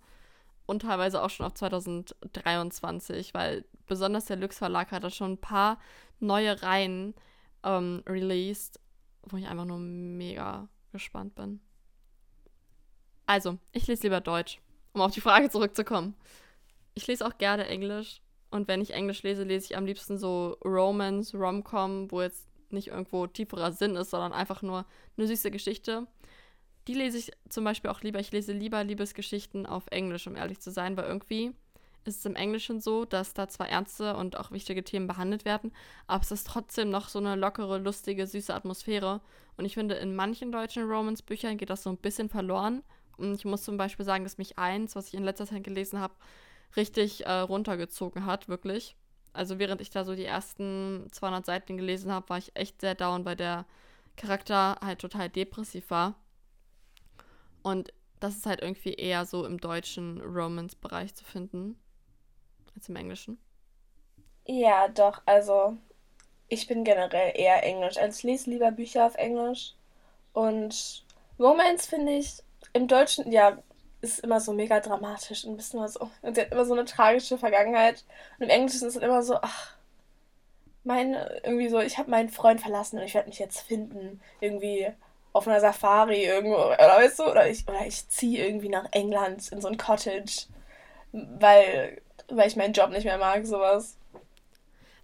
[0.67, 5.41] und teilweise auch schon auf 2023, weil besonders der Lux Verlag hat da schon ein
[5.41, 5.79] paar
[6.21, 7.15] neue Reihen
[7.63, 8.81] ähm, released,
[9.23, 11.61] wo ich einfach nur mega gespannt bin.
[13.27, 14.61] Also, ich lese lieber Deutsch,
[14.93, 16.15] um auf die Frage zurückzukommen.
[16.95, 18.21] Ich lese auch gerne Englisch
[18.51, 22.89] und wenn ich Englisch lese, lese ich am liebsten so Romance, Rom-Com, wo jetzt nicht
[22.89, 26.07] irgendwo tieferer Sinn ist, sondern einfach nur eine süße Geschichte.
[26.87, 28.21] Die lese ich zum Beispiel auch lieber.
[28.21, 31.53] Ich lese lieber Liebesgeschichten auf Englisch, um ehrlich zu sein, weil irgendwie
[32.05, 35.73] ist es im Englischen so, dass da zwar ernste und auch wichtige Themen behandelt werden,
[36.07, 39.21] aber es ist trotzdem noch so eine lockere, lustige, süße Atmosphäre.
[39.57, 42.83] Und ich finde, in manchen deutschen Romance-Büchern geht das so ein bisschen verloren.
[43.17, 46.01] Und ich muss zum Beispiel sagen, dass mich eins, was ich in letzter Zeit gelesen
[46.01, 46.15] habe,
[46.77, 48.97] richtig äh, runtergezogen hat, wirklich
[49.35, 52.95] also während ich da so die ersten 200 Seiten gelesen habe, war ich echt sehr
[52.95, 53.67] down, weil der
[54.17, 56.15] Charakter halt total depressiv war.
[57.63, 61.77] Und das ist halt irgendwie eher so im deutschen Romance-Bereich zu finden
[62.75, 63.39] als im englischen.
[64.47, 65.77] Ja, doch, also
[66.49, 67.97] ich bin generell eher Englisch.
[67.97, 69.75] Also ich lese lieber Bücher auf Englisch.
[70.33, 71.05] Und
[71.39, 73.59] Romance finde ich im Deutschen, ja,
[74.01, 76.11] ist immer so mega dramatisch und ist immer so.
[76.23, 78.05] Und sie hat immer so eine tragische Vergangenheit.
[78.39, 79.77] Und im Englischen ist es immer so, ach,
[80.85, 84.21] mein, irgendwie so, ich habe meinen Freund verlassen und ich werde mich jetzt finden.
[84.41, 84.93] Irgendwie
[85.33, 89.51] auf einer Safari irgendwo, oder weißt du, oder ich, oder ich ziehe irgendwie nach England
[89.51, 90.47] in so ein Cottage,
[91.15, 93.97] weil, weil ich meinen Job nicht mehr mag, sowas.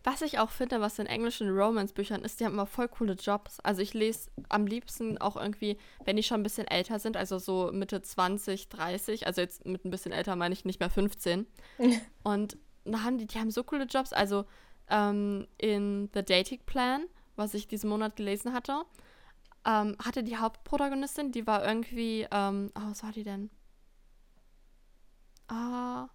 [0.02, 3.60] Was ich auch finde, was in englischen Romance-Büchern ist, die haben immer voll coole Jobs.
[3.60, 7.38] Also ich lese am liebsten auch irgendwie, wenn die schon ein bisschen älter sind, also
[7.38, 11.46] so Mitte 20, 30, also jetzt mit ein bisschen älter meine ich nicht mehr 15.
[12.22, 14.14] Und da haben die, die haben so coole Jobs.
[14.14, 14.46] Also
[14.88, 17.04] ähm, in The Dating Plan,
[17.36, 18.84] was ich diesen Monat gelesen hatte,
[19.66, 23.50] ähm, hatte die Hauptprotagonistin, die war irgendwie, ähm, oh, was war die denn?
[25.50, 26.08] Ah.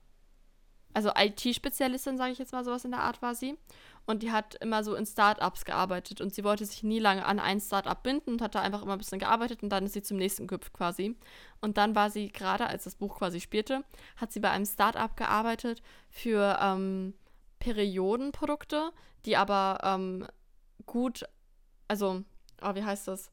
[0.94, 3.58] Also IT-Spezialistin, sage ich jetzt mal sowas in der Art war sie.
[4.06, 7.40] Und die hat immer so in Startups gearbeitet und sie wollte sich nie lange an
[7.40, 10.04] ein Startup binden und hat da einfach immer ein bisschen gearbeitet und dann ist sie
[10.04, 11.18] zum nächsten gehüpft quasi.
[11.60, 13.84] Und dann war sie gerade, als das Buch quasi spielte,
[14.16, 17.14] hat sie bei einem Startup gearbeitet für ähm,
[17.60, 18.92] Periodenprodukte,
[19.26, 20.26] die aber ähm,
[20.86, 21.26] gut,
[21.90, 22.24] also,
[22.62, 23.32] oh, wie heißt das?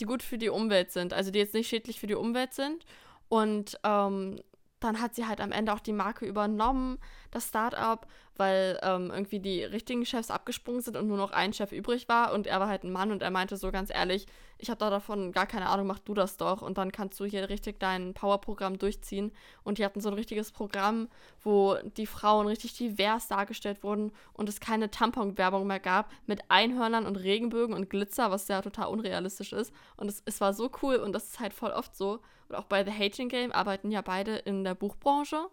[0.00, 2.84] Die gut für die Umwelt sind, also die jetzt nicht schädlich für die Umwelt sind
[3.28, 4.40] und ähm,
[4.84, 6.98] dann hat sie halt am Ende auch die Marke übernommen,
[7.30, 8.06] das Startup,
[8.36, 12.32] weil ähm, irgendwie die richtigen Chefs abgesprungen sind und nur noch ein Chef übrig war
[12.34, 14.26] und er war halt ein Mann und er meinte so ganz ehrlich,
[14.58, 17.24] ich habe da davon gar keine Ahnung, mach du das doch und dann kannst du
[17.24, 19.32] hier richtig dein Powerprogramm durchziehen.
[19.62, 21.08] Und die hatten so ein richtiges Programm,
[21.42, 27.06] wo die Frauen richtig divers dargestellt wurden und es keine Tampon-Werbung mehr gab mit Einhörnern
[27.06, 29.72] und Regenbögen und Glitzer, was ja total unrealistisch ist.
[29.96, 32.20] Und es, es war so cool und das ist halt voll oft so
[32.54, 35.48] auch bei The Hating Game arbeiten ja beide in der Buchbranche.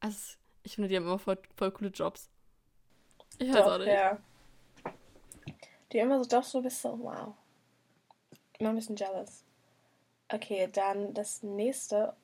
[0.00, 2.30] Also ich finde, die haben immer voll, voll coole Jobs.
[3.38, 3.88] Ich weiß auch nicht.
[3.88, 4.18] Ja.
[5.92, 7.34] Die immer so Jobs, so bist so, wow.
[8.58, 9.44] Immer ein bisschen jealous.
[10.30, 12.14] Okay, dann das nächste.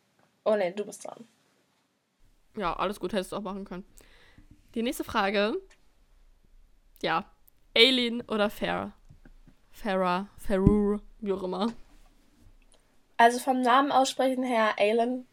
[0.44, 1.26] Oh ne, du bist dran.
[2.56, 3.84] Ja, alles gut, hättest du auch machen können.
[4.74, 5.56] Die nächste Frage.
[7.02, 7.30] Ja.
[7.76, 8.92] Aileen oder Farah?
[9.70, 11.72] Farah, Farur, wie auch immer.
[13.24, 15.26] Also vom Namen aussprechen her Alan.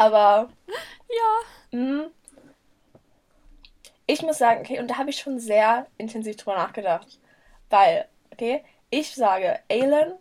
[0.00, 0.48] Aber.
[1.08, 1.78] ja.
[1.78, 2.08] Mh,
[4.08, 7.20] ich muss sagen, okay, und da habe ich schon sehr intensiv drüber nachgedacht.
[7.70, 10.14] Weil, okay, ich sage Alan,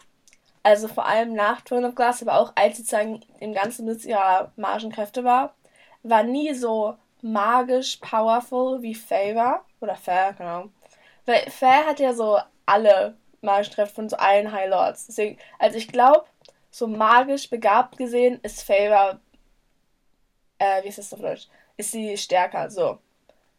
[0.62, 4.06] also vor allem nach Throne of Glass, aber auch als sie sozusagen im ganzen Besitz
[4.06, 5.56] ihrer Margenkräfte war,
[6.04, 8.96] war nie so magisch powerful wie
[9.34, 9.66] war.
[9.80, 10.66] Oder Fair, genau.
[11.26, 12.38] Weil Fair hat ja so
[12.68, 15.08] alle Margenkräfte von so allen High Lords.
[15.08, 16.26] Deswegen, also ich glaube,
[16.78, 19.20] so magisch begabt gesehen ist Favor,
[20.60, 21.48] äh, wie ist das auf Deutsch?
[21.76, 23.00] Ist sie stärker, so.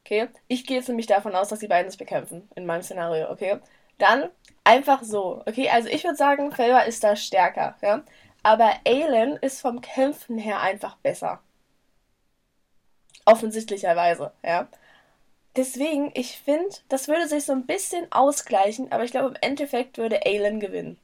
[0.05, 0.29] Okay?
[0.47, 3.59] Ich gehe jetzt nämlich davon aus, dass die beiden sich bekämpfen, in meinem Szenario, okay?
[3.99, 4.31] Dann
[4.65, 5.69] einfach so, okay?
[5.71, 8.03] Also ich würde sagen, Favor ist da stärker, ja?
[8.43, 11.41] Aber Aelin ist vom Kämpfen her einfach besser.
[13.25, 14.69] Offensichtlicherweise, ja?
[15.57, 19.99] Deswegen, ich finde, das würde sich so ein bisschen ausgleichen, aber ich glaube, im Endeffekt
[19.99, 20.99] würde Aelin gewinnen.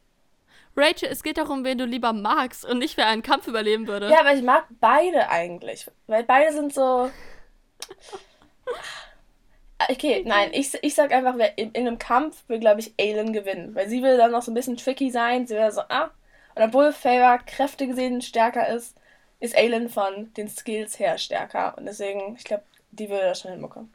[0.77, 4.11] Rachel, es geht darum, wen du lieber magst und nicht, wer einen Kampf überleben würde.
[4.11, 5.87] Ja, aber ich mag beide eigentlich.
[6.07, 7.11] Weil beide sind so.
[9.91, 13.33] Okay, nein, ich, ich sag einfach, wer in, in einem Kampf will, glaube ich, Aelin
[13.33, 13.75] gewinnen.
[13.75, 15.47] Weil sie will dann noch so ein bisschen tricky sein.
[15.47, 16.11] Sie will so, ah.
[16.55, 18.97] Und obwohl Favor Kräfte gesehen stärker ist,
[19.41, 21.77] ist Aelin von den Skills her stärker.
[21.77, 23.93] Und deswegen, ich glaube, die würde das schon hinbekommen.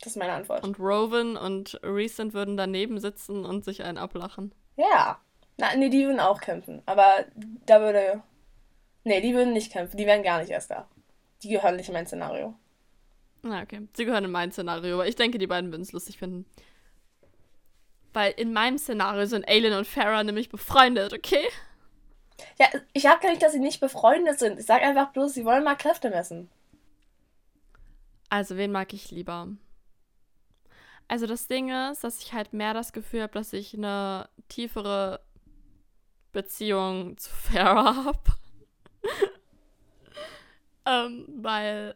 [0.00, 0.64] Das ist meine Antwort.
[0.64, 4.52] Und Rowan und Recent würden daneben sitzen und sich einen ablachen.
[4.76, 5.20] Ja.
[5.56, 6.82] Na, nee, die würden auch kämpfen.
[6.86, 7.24] Aber
[7.66, 8.22] da würde.
[9.04, 9.96] Nee, die würden nicht kämpfen.
[9.96, 10.88] Die wären gar nicht erst da.
[11.42, 12.54] Die gehören nicht in mein Szenario.
[13.42, 13.86] Na, okay.
[13.94, 16.46] Sie gehören in mein Szenario, aber ich denke, die beiden würden es lustig finden.
[18.12, 21.48] Weil in meinem Szenario sind Aelin und Farah nämlich befreundet, okay?
[22.58, 24.58] Ja, ich sag gar nicht, dass sie nicht befreundet sind.
[24.58, 26.48] Ich sag einfach bloß, sie wollen mal Kräfte messen.
[28.28, 29.48] Also, wen mag ich lieber?
[31.12, 35.20] Also das Ding ist, dass ich halt mehr das Gefühl habe, dass ich eine tiefere
[36.32, 38.18] Beziehung zu Farah habe.
[40.86, 41.94] ähm, weil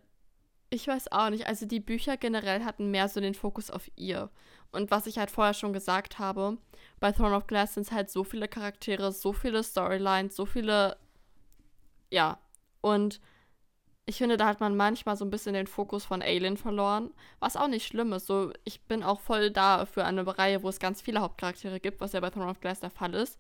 [0.71, 4.31] ich weiß auch nicht, also die Bücher generell hatten mehr so den Fokus auf ihr.
[4.73, 6.59] Und was ich halt vorher schon gesagt habe,
[7.01, 10.97] bei Throne of Glass sind es halt so viele Charaktere, so viele Storylines, so viele.
[12.11, 12.39] Ja.
[12.81, 13.21] Und
[14.07, 17.57] ich finde, da hat man manchmal so ein bisschen den Fokus von Alien verloren, was
[17.57, 18.27] auch nicht schlimm ist.
[18.27, 22.01] So, ich bin auch voll da für eine Reihe, wo es ganz viele Hauptcharaktere gibt,
[22.01, 23.39] was ja bei Throne of Glass der Fall ist.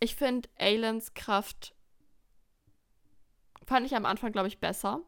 [0.00, 1.74] Ich finde Ailens Kraft
[3.66, 5.00] fand ich am Anfang, glaube ich, besser.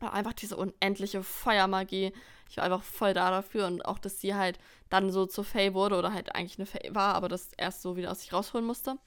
[0.00, 2.12] Aber einfach diese unendliche Feuermagie.
[2.48, 4.58] Ich war einfach voll da dafür und auch, dass sie halt
[4.90, 7.96] dann so zur Faye wurde oder halt eigentlich eine Faye war, aber das erst so
[7.96, 8.98] wieder aus sich rausholen musste.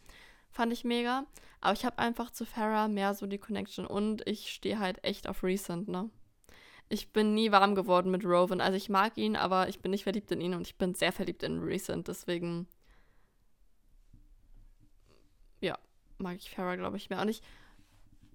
[0.49, 1.25] Fand ich mega.
[1.61, 5.27] Aber ich habe einfach zu Farah mehr so die Connection und ich stehe halt echt
[5.27, 6.09] auf Recent, ne?
[6.89, 8.61] Ich bin nie warm geworden mit Rowan.
[8.61, 11.11] Also ich mag ihn, aber ich bin nicht verliebt in ihn und ich bin sehr
[11.11, 12.07] verliebt in Recent.
[12.07, 12.67] Deswegen,
[15.59, 15.77] ja,
[16.17, 17.21] mag ich Farah, glaube ich, mehr.
[17.21, 17.41] Und ich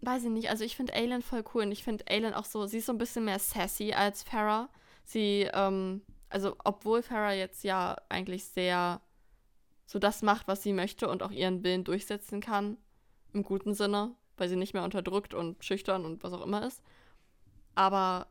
[0.03, 2.67] weiß ich nicht, also ich finde Aylin voll cool und ich finde Aylin auch so,
[2.67, 4.69] sie ist so ein bisschen mehr sassy als Farah.
[5.05, 9.01] Sie, ähm, also obwohl Farah jetzt ja eigentlich sehr
[9.93, 12.79] so das macht, was sie möchte und auch ihren Willen durchsetzen kann,
[13.35, 16.83] im guten Sinne, weil sie nicht mehr unterdrückt und schüchtern und was auch immer ist.
[17.75, 18.27] Aber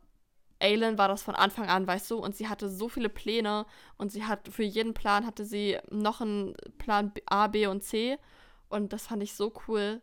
[0.58, 3.64] Aylin war das von Anfang an, weißt du, und sie hatte so viele Pläne
[3.96, 8.18] und sie hat für jeden Plan hatte sie noch einen Plan A, B und C
[8.68, 10.02] und das fand ich so cool,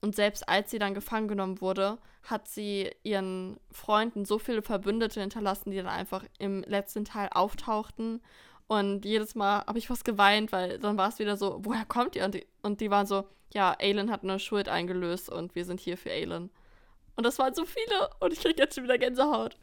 [0.00, 5.20] und selbst als sie dann gefangen genommen wurde, hat sie ihren Freunden so viele Verbündete
[5.20, 8.20] hinterlassen, die dann einfach im letzten Teil auftauchten.
[8.68, 12.14] Und jedes Mal habe ich fast geweint, weil dann war es wieder so, woher kommt
[12.16, 12.24] ihr?
[12.24, 15.80] Und die, und die waren so, ja, Aelin hat eine Schuld eingelöst und wir sind
[15.80, 16.50] hier für Aelin.
[17.16, 19.56] Und das waren so viele und ich kriege jetzt schon wieder Gänsehaut.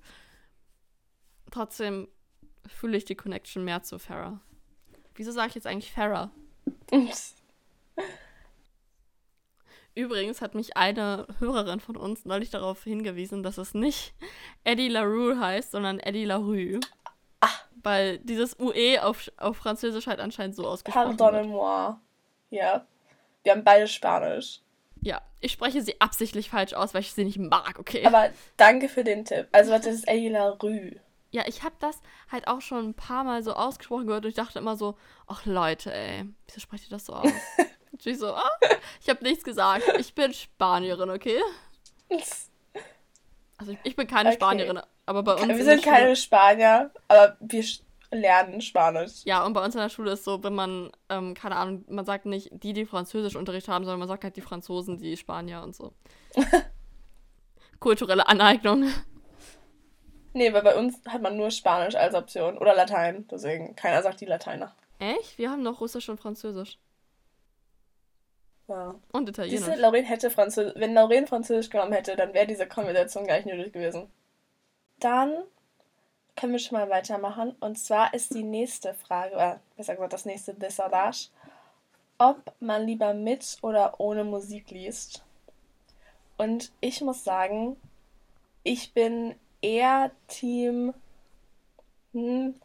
[1.52, 2.08] Trotzdem
[2.68, 4.41] fühle ich die Connection mehr zu Farah.
[5.13, 6.32] Wieso sage ich jetzt eigentlich Farah?
[9.96, 14.13] Übrigens hat mich eine Hörerin von uns neulich darauf hingewiesen, dass es nicht
[14.65, 16.80] Eddie LaRue heißt, sondern Eddie LaRue.
[17.39, 17.65] Ach.
[17.86, 21.95] Weil dieses UE auf, auf Französisch halt anscheinend so ausgesprochen Pardonnez-moi.
[22.50, 22.88] Ja.
[23.43, 24.62] Wir haben beide Spanisch.
[25.02, 28.04] Ja, ich spreche sie absichtlich falsch aus, weil ich sie nicht mag, okay?
[28.04, 29.48] Aber danke für den Tipp.
[29.52, 31.00] Also, das ist Eddie LaRue.
[31.30, 34.36] Ja, ich habe das halt auch schon ein paar Mal so ausgesprochen gehört und ich
[34.36, 37.32] dachte immer so, ach Leute, ey, wieso sprecht ihr das so aus?
[37.91, 38.50] Und ich so, ah,
[39.00, 39.84] ich habe nichts gesagt.
[40.00, 41.39] Ich bin Spanierin, okay?
[43.58, 44.38] Also ich, ich bin keine okay.
[44.38, 45.48] Spanierin, aber bei uns.
[45.48, 47.63] Wir sind keine Spanier, aber wir
[48.12, 49.24] lernen Spanisch.
[49.26, 52.06] Ja, und bei uns in der Schule ist so, wenn man, ähm, keine Ahnung, man
[52.06, 55.76] sagt nicht die, die Französischunterricht haben, sondern man sagt halt die Franzosen, die Spanier und
[55.76, 55.94] so.
[57.80, 58.89] Kulturelle Aneignung.
[60.34, 64.22] Nee, weil bei uns hat man nur Spanisch als Option oder Latein, deswegen keiner sagt
[64.22, 64.76] die Lateiner.
[65.00, 65.38] Echt?
[65.38, 66.78] Wir haben noch Russisch und Französisch.
[68.68, 68.96] Ja.
[69.12, 69.63] Und Italienisch.
[69.65, 73.46] Diese Lauren hätte Französisch, wenn Lauren Französisch genommen hätte, dann wäre diese Konversation gar nicht
[73.46, 74.12] nötig gewesen.
[75.00, 75.44] Dann
[76.36, 77.56] können wir schon mal weitermachen.
[77.60, 81.30] Und zwar ist die nächste Frage, oder besser gesagt das nächste Dessalage,
[82.18, 85.24] ob man lieber mit oder ohne Musik liest.
[86.38, 87.78] Und ich muss sagen,
[88.64, 90.94] ich bin eher Team.
[92.14, 92.56] Hm,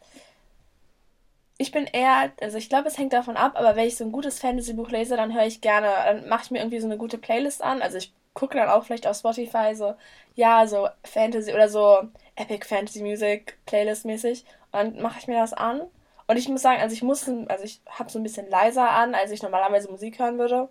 [1.58, 4.12] ich bin eher, also ich glaube, es hängt davon ab, aber wenn ich so ein
[4.12, 7.18] gutes Fantasy-Buch lese, dann höre ich gerne, dann mache ich mir irgendwie so eine gute
[7.18, 7.82] Playlist an.
[7.82, 9.94] Also ich gucke dann auch vielleicht auf Spotify so,
[10.34, 14.44] ja, so Fantasy oder so Epic Fantasy Music Playlist mäßig.
[14.72, 15.82] Und dann mache ich mir das an.
[16.26, 19.14] Und ich muss sagen, also ich muss, also ich habe so ein bisschen leiser an,
[19.14, 20.68] als ich normalerweise Musik hören würde.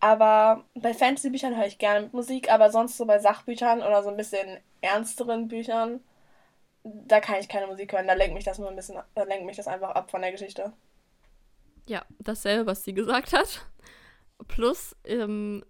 [0.00, 4.16] Aber bei Fantasy-Büchern höre ich gerne Musik, aber sonst so bei Sachbüchern oder so ein
[4.16, 6.00] bisschen ernsteren Büchern
[6.84, 9.46] da kann ich keine Musik hören, da lenkt mich das nur ein bisschen, da lenkt
[9.46, 10.72] mich das einfach ab von der Geschichte.
[11.86, 13.66] Ja, dasselbe, was sie gesagt hat.
[14.48, 15.64] Plus, ähm,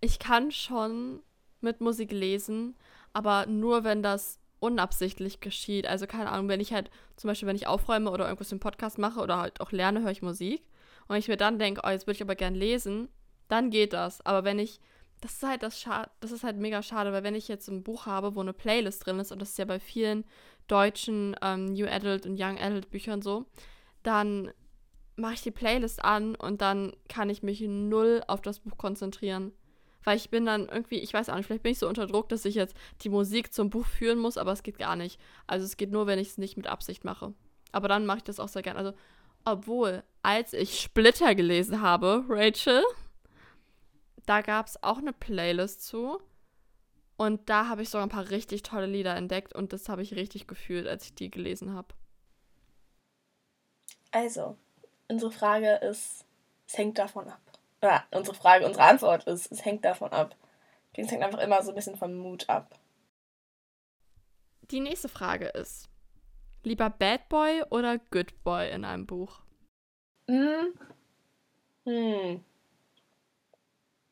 [0.00, 1.22] ich kann schon
[1.60, 2.76] mit Musik lesen,
[3.12, 5.86] aber nur wenn das unabsichtlich geschieht.
[5.86, 8.98] Also keine Ahnung, wenn ich halt, zum Beispiel, wenn ich aufräume oder irgendwas im Podcast
[8.98, 10.62] mache oder halt auch lerne, höre ich Musik.
[11.06, 13.08] Und ich mir dann denke, oh, jetzt würde ich aber gern lesen,
[13.48, 14.24] dann geht das.
[14.26, 14.80] Aber wenn ich
[15.20, 17.82] das ist halt das Schade, das ist halt mega schade, weil wenn ich jetzt ein
[17.82, 20.24] Buch habe, wo eine Playlist drin ist, und das ist ja bei vielen
[20.68, 23.46] deutschen ähm, New Adult und Young Adult Büchern so,
[24.02, 24.52] dann
[25.16, 29.52] mache ich die Playlist an und dann kann ich mich null auf das Buch konzentrieren.
[30.04, 32.28] Weil ich bin dann irgendwie, ich weiß auch nicht, vielleicht bin ich so unter Druck,
[32.28, 35.20] dass ich jetzt die Musik zum Buch führen muss, aber es geht gar nicht.
[35.46, 37.34] Also es geht nur, wenn ich es nicht mit Absicht mache.
[37.72, 38.78] Aber dann mache ich das auch sehr gerne.
[38.78, 38.92] Also,
[39.44, 42.82] obwohl, als ich Splitter gelesen habe, Rachel,
[44.26, 46.20] da gab es auch eine Playlist zu.
[47.16, 50.14] Und da habe ich sogar ein paar richtig tolle Lieder entdeckt und das habe ich
[50.14, 51.88] richtig gefühlt, als ich die gelesen habe.
[54.12, 54.56] Also,
[55.08, 56.24] unsere Frage ist,
[56.66, 57.40] es hängt davon ab.
[57.80, 60.36] Oder unsere Frage, unsere Antwort ist, es hängt davon ab.
[60.94, 62.78] Es hängt einfach immer so ein bisschen vom Mut ab.
[64.62, 65.88] Die nächste Frage ist,
[66.64, 69.40] lieber Bad Boy oder Good Boy in einem Buch?
[70.28, 70.74] Hm.
[71.84, 72.44] Hm.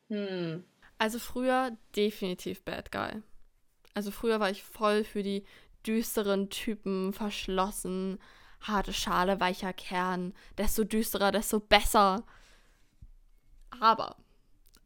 [0.09, 0.63] Hm.
[0.97, 3.21] Also früher definitiv Bad Guy.
[3.93, 5.43] Also früher war ich voll für die
[5.85, 8.19] düsteren Typen, verschlossen,
[8.61, 10.33] harte Schale, weicher Kern.
[10.57, 12.23] Desto düsterer, desto besser.
[13.79, 14.15] Aber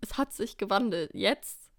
[0.02, 1.12] es hat sich gewandelt.
[1.14, 1.72] Jetzt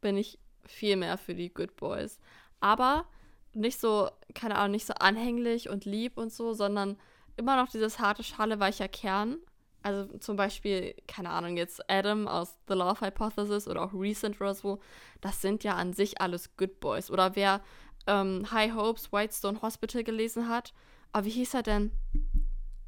[0.00, 2.18] bin ich viel mehr für die Good Boys.
[2.60, 3.06] Aber
[3.54, 6.98] nicht so, keine Ahnung, nicht so anhänglich und lieb und so, sondern
[7.36, 9.38] immer noch dieses harte Schale, weicher Kern.
[9.82, 14.78] Also zum Beispiel, keine Ahnung, jetzt Adam aus The Love Hypothesis oder auch Recent Roswell,
[15.20, 17.10] das sind ja an sich alles Good Boys.
[17.10, 17.62] Oder wer
[18.06, 20.74] ähm, High Hopes, Whitestone Hospital gelesen hat,
[21.12, 21.92] aber wie hieß er denn?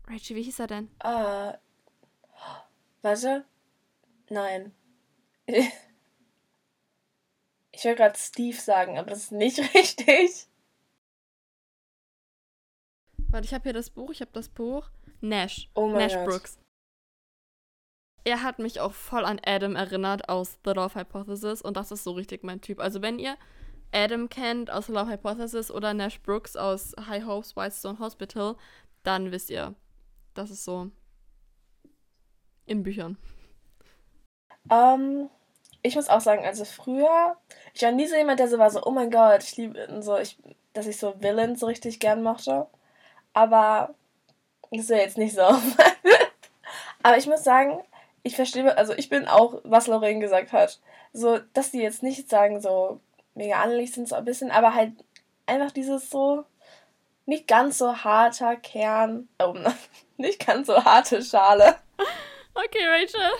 [0.09, 0.91] Rachel, wie hieß er denn?
[1.03, 1.53] Äh,
[3.03, 3.45] warte.
[4.31, 4.75] Nein.
[7.73, 10.49] Ich will gerade Steve sagen, aber das ist nicht richtig.
[13.31, 14.91] Warte, ich habe hier das Buch, ich habe das Buch.
[15.23, 15.71] Nash.
[15.75, 16.27] Oh mein Nash Gott.
[16.27, 16.59] Brooks.
[18.25, 22.05] Er hat mich auch voll an Adam erinnert aus The Love Hypothesis und das ist
[22.05, 22.81] so richtig mein Typ.
[22.81, 23.39] Also wenn ihr
[23.93, 28.57] Adam kennt aus The Love Hypothesis oder Nash Brooks aus High Hopes Whitestone Hospital,
[29.05, 29.75] dann wisst ihr,
[30.35, 30.91] das ist so
[32.67, 33.17] in Büchern.
[34.71, 35.29] Ähm,
[35.83, 37.37] ich muss auch sagen, also früher,
[37.75, 40.19] ich war nie so jemand, der so war, so, oh mein Gott, ich liebe so,
[40.19, 40.37] ich,
[40.73, 42.67] dass ich so Villains so richtig gern mochte.
[43.33, 43.95] Aber
[44.71, 45.43] das wäre jetzt nicht so.
[47.03, 47.83] Aber ich muss sagen,
[48.23, 50.81] ich verstehe, also ich bin auch, was Lorraine gesagt hat.
[51.13, 53.01] So, dass die jetzt nicht sagen, so
[53.35, 54.93] mega anlich sind, so ein bisschen, aber halt
[55.47, 56.45] einfach dieses so,
[57.27, 59.55] nicht ganz so harter Kern, oh,
[60.19, 61.77] nicht ganz so harte Schale.
[62.55, 63.31] Okay, Rachel.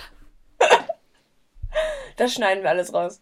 [2.17, 3.21] Das schneiden wir alles raus.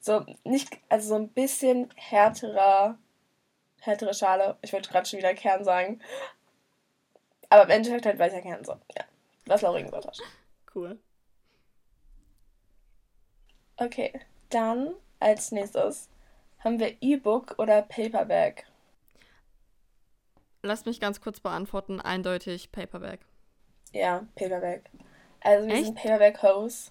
[0.00, 2.98] So, nicht, also so ein bisschen härterer,
[3.80, 4.58] härtere Schale.
[4.60, 6.00] Ich wollte gerade schon wieder Kern sagen.
[7.48, 9.04] Aber im Endeffekt halt weicher Kern, so, ja.
[9.46, 10.18] Was Laurin gesagt hat.
[10.74, 10.98] Cool.
[13.76, 14.12] Okay,
[14.50, 16.08] dann als nächstes
[16.60, 18.66] haben wir E-Book oder Paperback.
[20.62, 22.00] Lass mich ganz kurz beantworten.
[22.00, 23.20] Eindeutig Paperback.
[23.92, 24.90] Ja, Paperback.
[25.44, 25.84] Also wir Echt?
[25.84, 26.90] sind Paperback-Hosts.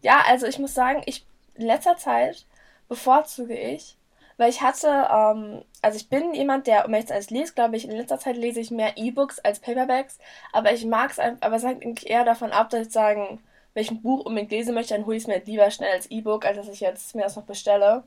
[0.00, 2.46] Ja, also ich muss sagen, ich in letzter Zeit
[2.88, 3.96] bevorzuge ich,
[4.36, 7.96] weil ich hatte, ähm, also ich bin jemand, der meistens als liest, glaube ich, in
[7.96, 10.18] letzter Zeit lese ich mehr E-Books als Paperbacks,
[10.52, 13.40] aber ich mag es einfach, aber es hängt eigentlich eher davon ab, dass ich sagen,
[13.74, 15.92] wenn ich ein Buch unbedingt lesen möchte, dann hole ich es mir halt lieber schnell
[15.92, 18.04] als E-Book, als dass ich jetzt mir das noch bestelle,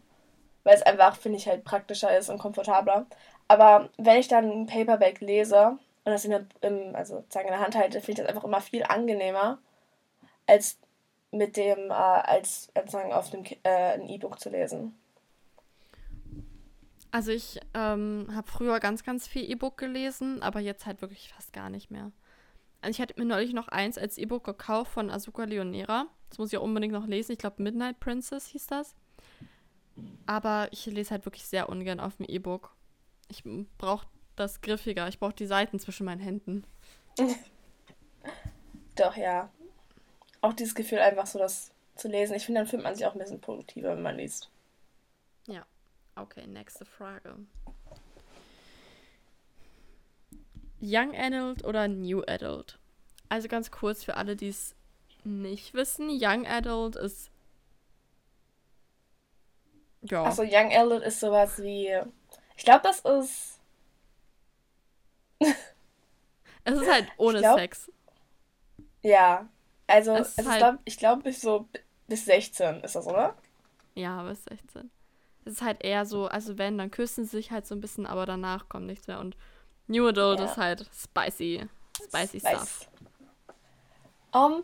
[0.63, 3.05] weil es einfach, finde ich, halt praktischer ist und komfortabler.
[3.47, 5.77] Aber wenn ich dann ein Paperback lese
[6.10, 8.48] und das in der, im, also sozusagen in der Hand halte, finde ich das einfach
[8.48, 9.60] immer viel angenehmer,
[10.48, 10.80] als
[11.32, 14.98] mit dem, äh, als sozusagen auf dem äh, E-Book zu lesen.
[17.12, 21.54] Also ich ähm, habe früher ganz, ganz viel E-Book gelesen, aber jetzt halt wirklich fast
[21.54, 22.12] gar nicht mehr.
[22.82, 26.08] Also ich hatte mir neulich noch eins als E-Book gekauft von Asuka Leonera.
[26.30, 27.34] Das muss ich auch unbedingt noch lesen.
[27.34, 28.95] Ich glaube Midnight Princess hieß das.
[30.26, 32.74] Aber ich lese halt wirklich sehr ungern auf dem E-Book.
[33.28, 33.43] Ich
[33.78, 34.08] brauche
[34.39, 35.08] das griffiger.
[35.08, 36.63] Ich brauche die Seiten zwischen meinen Händen.
[38.95, 39.49] Doch, ja.
[40.41, 42.36] Auch dieses Gefühl, einfach so das zu lesen.
[42.36, 44.49] Ich finde, dann fühlt man sich auch ein bisschen produktiver, wenn man liest.
[45.47, 45.65] Ja.
[46.15, 47.36] Okay, nächste Frage.
[50.82, 52.80] Young Adult oder New Adult?
[53.28, 54.75] Also ganz kurz für alle, die es
[55.23, 56.10] nicht wissen.
[56.10, 57.32] Young Adult ist.
[60.02, 60.23] Ja.
[60.23, 61.93] Achso, Young Adult ist sowas wie.
[62.56, 63.59] Ich glaube, das ist.
[66.63, 67.91] es ist halt ohne glaub- Sex.
[69.02, 69.47] Ja.
[69.88, 71.67] Also, Es ist ist halt- glaub, ich glaube, bis so
[72.08, 73.36] bis 16 ist das, oder?
[73.95, 74.89] Ja, bis 16.
[75.45, 78.06] Es ist halt eher so, also wenn, dann küssen sie sich halt so ein bisschen,
[78.06, 79.19] aber danach kommt nichts mehr.
[79.19, 79.36] Und
[79.88, 80.45] New Adult Ja.
[80.45, 81.67] ist halt spicy.
[82.04, 82.88] Spicy stuff.
[84.32, 84.63] Um,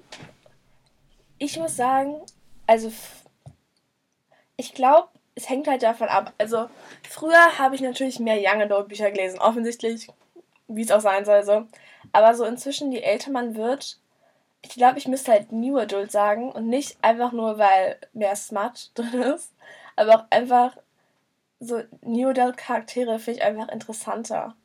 [1.39, 2.21] ich muss sagen,
[2.67, 2.91] also
[4.57, 6.33] ich glaube, es hängt halt davon ab.
[6.37, 6.69] Also
[7.09, 10.07] früher habe ich natürlich mehr Young Adult Bücher gelesen, offensichtlich,
[10.67, 11.67] wie es auch sein soll so.
[12.11, 13.99] Aber so inzwischen, je älter man wird,
[14.61, 18.91] ich glaube, ich müsste halt New Adult sagen und nicht einfach nur, weil mehr Smut
[18.95, 19.53] drin ist,
[19.95, 20.75] aber auch einfach
[21.59, 24.55] so New Adult Charaktere finde ich einfach interessanter.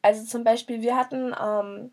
[0.00, 1.92] Also zum Beispiel, wir hatten, ähm,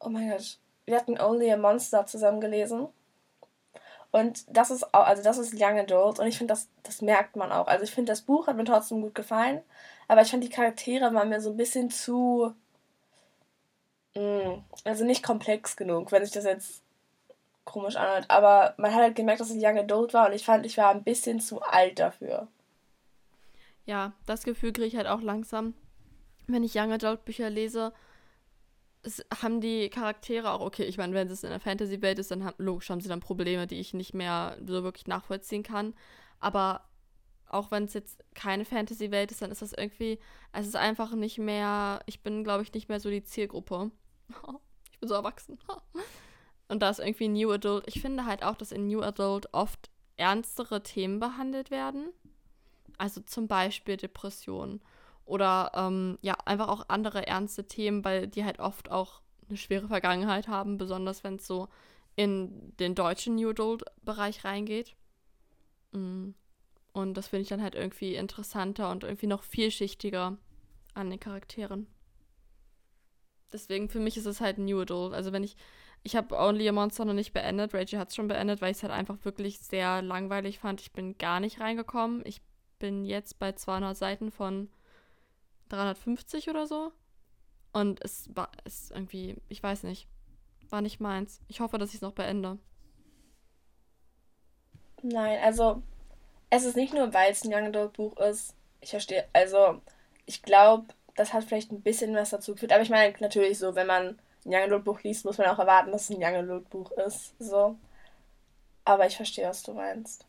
[0.00, 2.88] oh mein Gott, wir hatten Only a Monster zusammen gelesen.
[4.12, 7.36] Und das ist auch, also das ist Young Adult und ich finde, das, das merkt
[7.36, 7.68] man auch.
[7.68, 9.62] Also ich finde, das Buch hat mir trotzdem gut gefallen,
[10.08, 12.52] aber ich fand, die Charaktere waren mir so ein bisschen zu,
[14.14, 16.82] also nicht komplex genug, wenn sich das jetzt
[17.64, 18.26] komisch anhört.
[18.28, 20.90] Aber man hat halt gemerkt, dass es Young Adult war und ich fand, ich war
[20.90, 22.48] ein bisschen zu alt dafür.
[23.86, 25.74] Ja, das Gefühl kriege ich halt auch langsam,
[26.46, 27.92] wenn ich Young Adult Bücher lese.
[29.02, 32.44] Es haben die Charaktere auch, okay, ich meine, wenn es in der Fantasy-Welt ist, dann
[32.44, 35.94] haben, logisch haben sie dann Probleme, die ich nicht mehr so wirklich nachvollziehen kann.
[36.38, 36.82] Aber
[37.50, 40.18] auch wenn es jetzt keine Fantasy-Welt ist, dann ist das irgendwie,
[40.52, 43.90] es ist einfach nicht mehr, ich bin, glaube ich, nicht mehr so die Zielgruppe.
[44.92, 45.58] Ich bin so erwachsen.
[46.68, 47.84] Und da ist irgendwie New Adult.
[47.86, 49.88] Ich finde halt auch, dass in New Adult oft
[50.18, 52.10] ernstere Themen behandelt werden.
[52.98, 54.82] Also zum Beispiel Depressionen
[55.24, 59.88] oder ähm, ja, einfach auch andere ernste Themen, weil die halt oft auch eine schwere
[59.88, 61.68] Vergangenheit haben, besonders wenn es so
[62.14, 64.96] in den deutschen New Adult-Bereich reingeht.
[65.92, 66.32] Mm.
[66.92, 70.36] Und das finde ich dann halt irgendwie interessanter und irgendwie noch vielschichtiger
[70.94, 71.86] an den Charakteren.
[73.52, 75.14] Deswegen für mich ist es halt New Adult.
[75.14, 75.56] Also wenn ich,
[76.02, 78.78] ich habe Only a Monster noch nicht beendet, Rachel hat es schon beendet, weil ich
[78.78, 80.80] es halt einfach wirklich sehr langweilig fand.
[80.80, 82.22] Ich bin gar nicht reingekommen.
[82.24, 82.40] Ich
[82.78, 84.68] bin jetzt bei 200 Seiten von
[85.68, 86.92] 350 oder so.
[87.72, 90.08] Und es war, es irgendwie, ich weiß nicht,
[90.70, 91.40] war nicht meins.
[91.46, 92.58] Ich hoffe, dass ich es noch beende.
[95.02, 95.82] Nein, also
[96.50, 98.54] es ist nicht nur, weil es ein Young Adult Buch ist.
[98.80, 99.80] Ich verstehe, also
[100.26, 100.86] ich glaube,
[101.16, 102.72] das hat vielleicht ein bisschen was dazu geführt.
[102.72, 105.58] Aber ich meine natürlich so, wenn man ein Young Adult Buch liest, muss man auch
[105.58, 107.34] erwarten, dass es ein Young Adult Buch ist.
[107.38, 107.76] So.
[108.84, 110.26] Aber ich verstehe, was du meinst.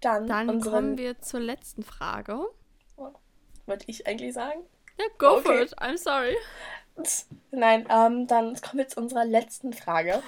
[0.00, 0.72] Dann, Dann unseren...
[0.72, 2.38] kommen wir zur letzten Frage.
[2.96, 3.10] Oh,
[3.66, 4.60] wollte ich eigentlich sagen?
[4.98, 5.42] Ja, go okay.
[5.42, 5.78] for it.
[5.78, 6.36] I'm sorry.
[7.50, 10.22] Nein, ähm, dann kommen wir zu unserer letzten Frage.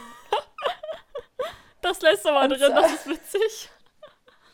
[1.83, 3.71] das letzte Mal drin, das ist witzig.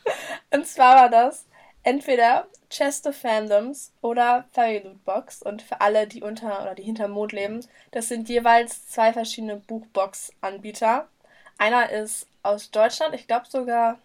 [0.51, 1.45] Und zwar war das
[1.83, 5.41] entweder Chest of Fandoms oder Fairy Loot Box.
[5.41, 9.57] Und für alle, die unter oder die hinterm Mond leben, das sind jeweils zwei verschiedene
[9.57, 11.07] Buchbox-Anbieter.
[11.57, 13.99] Einer ist aus Deutschland, ich glaube sogar.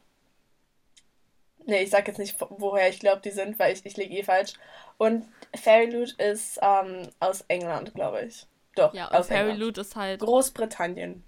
[1.65, 4.23] Nee, ich sag jetzt nicht, woher ich glaube, die sind, weil ich, ich liege eh
[4.23, 4.55] falsch.
[4.97, 8.47] Und Fairy Loot ist ähm, aus England, glaube ich.
[8.75, 9.53] Doch, ja, aus Fairy.
[9.53, 10.21] Loot ist halt.
[10.21, 11.25] Großbritannien.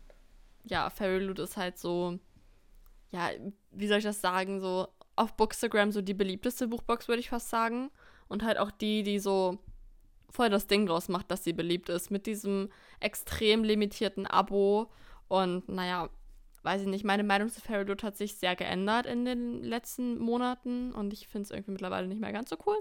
[0.64, 2.18] Ja, Fairy Loot ist halt so.
[3.11, 3.30] Ja,
[3.70, 4.61] wie soll ich das sagen?
[4.61, 7.90] So auf Bookstagram so die beliebteste Buchbox, würde ich fast sagen.
[8.28, 9.58] Und halt auch die, die so
[10.30, 12.11] voll das Ding draus macht, dass sie beliebt ist.
[12.11, 14.90] Mit diesem extrem limitierten Abo.
[15.28, 16.08] Und naja,
[16.62, 20.18] weiß ich nicht, meine Meinung zu Fairy Loot hat sich sehr geändert in den letzten
[20.18, 20.92] Monaten.
[20.92, 22.76] Und ich finde es irgendwie mittlerweile nicht mehr ganz so cool.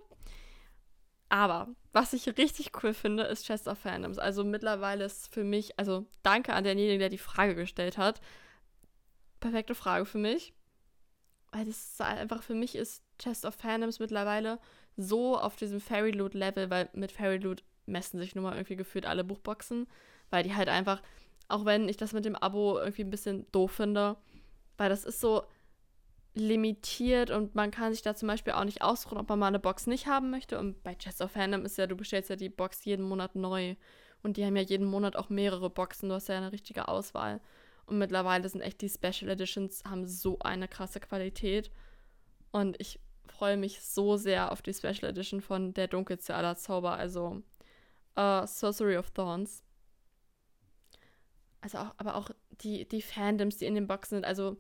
[1.30, 4.18] Aber was ich richtig cool finde, ist Chest of Fandoms.
[4.18, 8.20] Also mittlerweile ist für mich, also danke an denjenigen, der die Frage gestellt hat.
[9.40, 10.54] Perfekte Frage für mich
[11.52, 14.60] weil das einfach für mich ist Chest of Fandoms mittlerweile
[14.98, 18.76] so auf diesem Fairy Loot Level, weil mit Fairy Loot messen sich nun mal irgendwie
[18.76, 19.88] gefühlt alle Buchboxen,
[20.30, 21.02] weil die halt einfach,
[21.48, 24.18] auch wenn ich das mit dem Abo irgendwie ein bisschen doof finde,
[24.78, 25.44] weil das ist so
[26.36, 29.60] limitiert und man kann sich da zum Beispiel auch nicht ausruhen, ob man mal eine
[29.60, 30.60] Box nicht haben möchte.
[30.60, 33.76] Und bei Chest of Fandom ist ja, du bestellst ja die Box jeden Monat neu.
[34.22, 36.10] Und die haben ja jeden Monat auch mehrere Boxen.
[36.10, 37.42] Du hast ja eine richtige Auswahl.
[37.90, 41.72] Und mittlerweile sind echt die Special Editions, haben so eine krasse Qualität.
[42.52, 46.92] Und ich freue mich so sehr auf die Special Edition von Der dunkelste aller Zauber,
[46.94, 47.42] also
[48.16, 49.64] uh, Sorcery of Thorns.
[51.62, 52.30] Also auch, aber auch
[52.62, 54.58] die, die Fandoms, die in den Boxen sind, also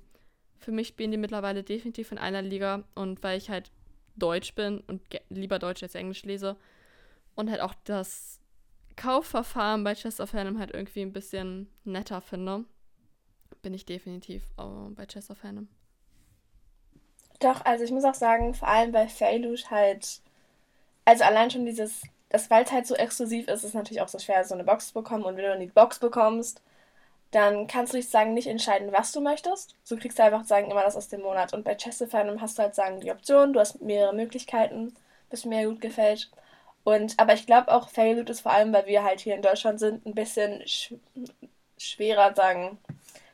[0.58, 2.84] für mich spielen die mittlerweile definitiv in einer Liga.
[2.96, 3.72] Und weil ich halt
[4.16, 6.58] Deutsch bin und lieber Deutsch als Englisch lese
[7.36, 8.42] und halt auch das
[8.96, 12.66] Kaufverfahren bei Chester Fandom halt irgendwie ein bisschen netter finde
[13.62, 15.68] bin ich definitiv äh, bei Chester Phantom.
[17.39, 20.22] Doch, also ich muss auch sagen, vor allem bei Failush halt,
[21.05, 24.20] also allein schon dieses, das weil es halt so exklusiv ist, ist natürlich auch so
[24.20, 25.24] schwer, so eine Box zu bekommen.
[25.24, 26.62] Und wenn du dann die Box bekommst,
[27.32, 29.76] dann kannst du dich sagen, nicht entscheiden, was du möchtest.
[29.88, 31.53] Du kriegst einfach sagen, immer das aus dem Monat.
[31.53, 34.95] Und bei Chester Phantom hast du halt sagen, die Option, du hast mehrere Möglichkeiten,
[35.30, 36.30] bis mir gut gefällt.
[36.84, 39.80] Und, aber ich glaube auch, Failoot ist vor allem, weil wir halt hier in Deutschland
[39.80, 40.93] sind, ein bisschen sch
[41.78, 42.78] schwerer, sagen,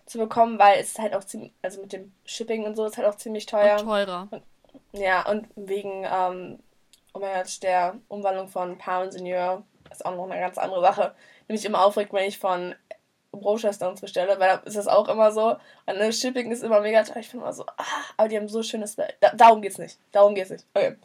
[0.06, 2.97] zu bekommen, weil es ist halt auch ziemlich, also mit dem Shipping und so ist
[2.97, 3.80] halt auch ziemlich teuer.
[3.80, 4.28] Und teurer.
[4.32, 4.43] Und,
[4.93, 6.60] ja, und wegen, ähm,
[7.14, 10.82] oh mein Gott, der Umwandlung von Pounds in Euro ist auch noch eine ganz andere
[10.82, 11.16] Sache.
[11.47, 12.76] Die mich immer aufregt, wenn ich von
[13.36, 15.51] Rochester bestelle, weil da ist das auch immer so.
[15.86, 17.18] Und das Shipping ist immer mega teuer.
[17.18, 17.84] Ich finde immer so, ah,
[18.18, 18.95] aber die haben so schönes.
[18.95, 19.99] Da, darum geht's nicht.
[20.12, 20.66] Darum geht's nicht.
[20.74, 20.95] Okay.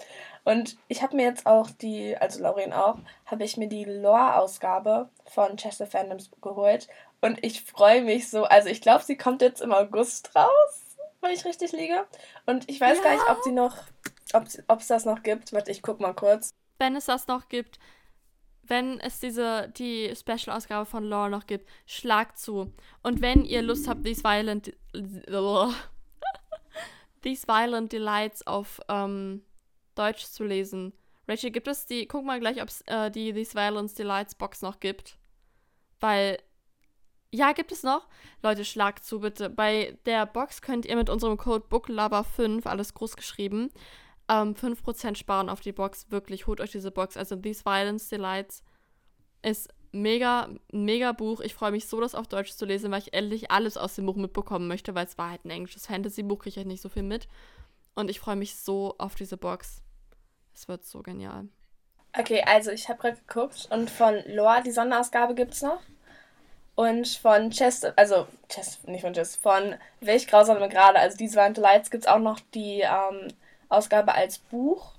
[0.44, 2.96] Und ich habe mir jetzt auch die, also Lauren auch,
[3.26, 6.88] habe ich mir die Lore-Ausgabe von Chester Fandoms geholt.
[7.20, 8.44] Und ich freue mich so.
[8.44, 12.06] Also ich glaube, sie kommt jetzt im August raus, wenn ich richtig liege.
[12.46, 13.04] Und ich weiß ja.
[13.04, 13.76] gar nicht, ob sie noch,
[14.68, 15.52] ob es das noch gibt.
[15.52, 16.50] Warte, ich guck mal kurz.
[16.78, 17.78] Wenn es das noch gibt,
[18.70, 22.72] wenn es diese, die Special-Ausgabe von Lore noch gibt, schlagt zu.
[23.02, 24.72] Und wenn ihr Lust habt, These Violent,
[27.22, 29.44] These Violent Delights auf ähm,
[29.94, 30.94] Deutsch zu lesen.
[31.28, 34.62] Rachel, gibt es die, guck mal gleich, ob es äh, die These Violence Delights Box
[34.62, 35.18] noch gibt.
[35.98, 36.38] Weil
[37.32, 38.06] ja, gibt es noch?
[38.42, 39.50] Leute, schlagt zu bitte.
[39.50, 43.70] Bei der Box könnt ihr mit unserem Code BOOKLOVER5, alles groß geschrieben,
[44.28, 46.10] ähm, 5% sparen auf die Box.
[46.10, 47.16] Wirklich, holt euch diese Box.
[47.16, 48.64] Also These Violence Delights
[49.42, 51.40] ist mega, mega Buch.
[51.40, 54.06] Ich freue mich so, das auf Deutsch zu lesen, weil ich endlich alles aus dem
[54.06, 56.88] Buch mitbekommen möchte, weil es war halt ein englisches Fantasy-Buch, kriege ich halt nicht so
[56.88, 57.28] viel mit.
[57.94, 59.82] Und ich freue mich so auf diese Box.
[60.54, 61.48] Es wird so genial.
[62.18, 65.80] Okay, also ich habe gerade geguckt und von Loa, die Sonderausgabe gibt es noch.
[66.80, 71.58] Und von Chest, also Chest, nicht von Chest, von Welch grausame Gerade, also diese Wand
[71.58, 73.28] Lights, gibt es auch noch die ähm,
[73.68, 74.92] Ausgabe als Buch.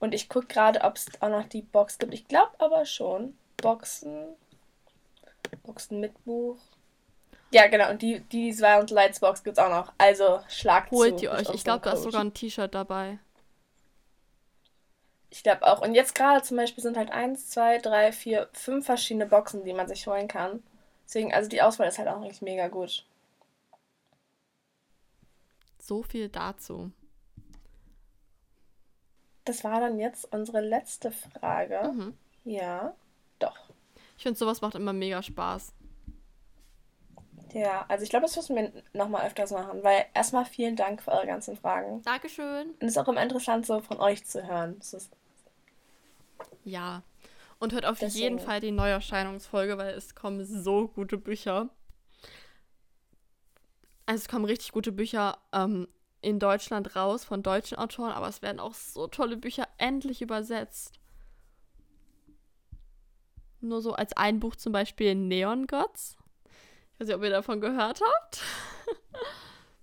[0.00, 2.14] Und ich gucke gerade, ob es auch noch die Box gibt.
[2.14, 3.36] Ich glaube aber schon.
[3.58, 4.24] Boxen.
[5.64, 6.56] Boxen mit Buch.
[7.50, 7.90] Ja, genau.
[7.90, 9.92] Und die, die Violent Lights Box gibt es auch noch.
[9.98, 11.26] Also schlagt Holt zu.
[11.26, 11.50] ihr euch.
[11.50, 13.18] Ich glaube, da ist sogar ein T-Shirt dabei.
[15.28, 15.82] Ich glaube auch.
[15.82, 19.74] Und jetzt gerade zum Beispiel sind halt eins, zwei, drei, vier, fünf verschiedene Boxen, die
[19.74, 20.62] man sich holen kann.
[21.12, 23.04] Deswegen, also die Auswahl ist halt auch eigentlich mega gut.
[25.78, 26.90] So viel dazu.
[29.44, 31.92] Das war dann jetzt unsere letzte Frage.
[31.92, 32.16] Mhm.
[32.44, 32.94] Ja,
[33.40, 33.58] doch.
[34.16, 35.74] Ich finde, sowas macht immer mega Spaß.
[37.52, 41.12] Ja, also ich glaube, das müssen wir nochmal öfters machen, weil erstmal vielen Dank für
[41.12, 42.00] eure ganzen Fragen.
[42.04, 42.70] Dankeschön.
[42.70, 44.80] Und es ist auch immer interessant, so von euch zu hören.
[46.64, 47.02] ja.
[47.62, 48.22] Und hört auf Deswegen.
[48.24, 51.70] jeden Fall die Neuerscheinungsfolge, weil es kommen so gute Bücher.
[54.04, 55.86] Also es kommen richtig gute Bücher ähm,
[56.22, 60.98] in Deutschland raus von deutschen Autoren, aber es werden auch so tolle Bücher endlich übersetzt.
[63.60, 66.16] Nur so als ein Buch zum Beispiel Neon Gods.
[66.94, 68.42] Ich weiß nicht, ob ihr davon gehört habt.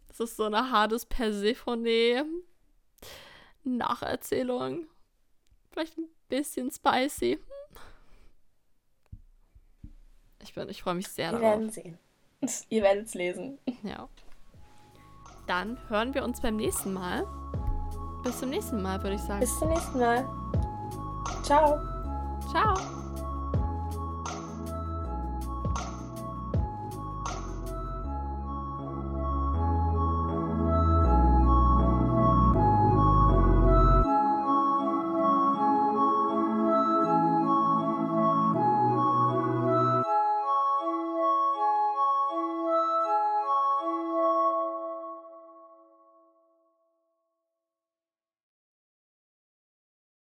[0.09, 2.43] Das ist so eine Hades Persephone
[3.63, 4.87] Nacherzählung.
[5.71, 7.39] Vielleicht ein bisschen spicy.
[10.41, 11.59] Ich, ich freue mich sehr Wir darauf.
[11.59, 11.97] Wir werden sehen.
[12.69, 13.57] Ihr werdet es lesen.
[13.83, 14.07] Ja.
[15.47, 17.25] Dann hören wir uns beim nächsten Mal.
[18.23, 19.39] Bis zum nächsten Mal, würde ich sagen.
[19.39, 20.25] Bis zum nächsten Mal.
[21.43, 21.79] Ciao.
[22.51, 22.98] Ciao.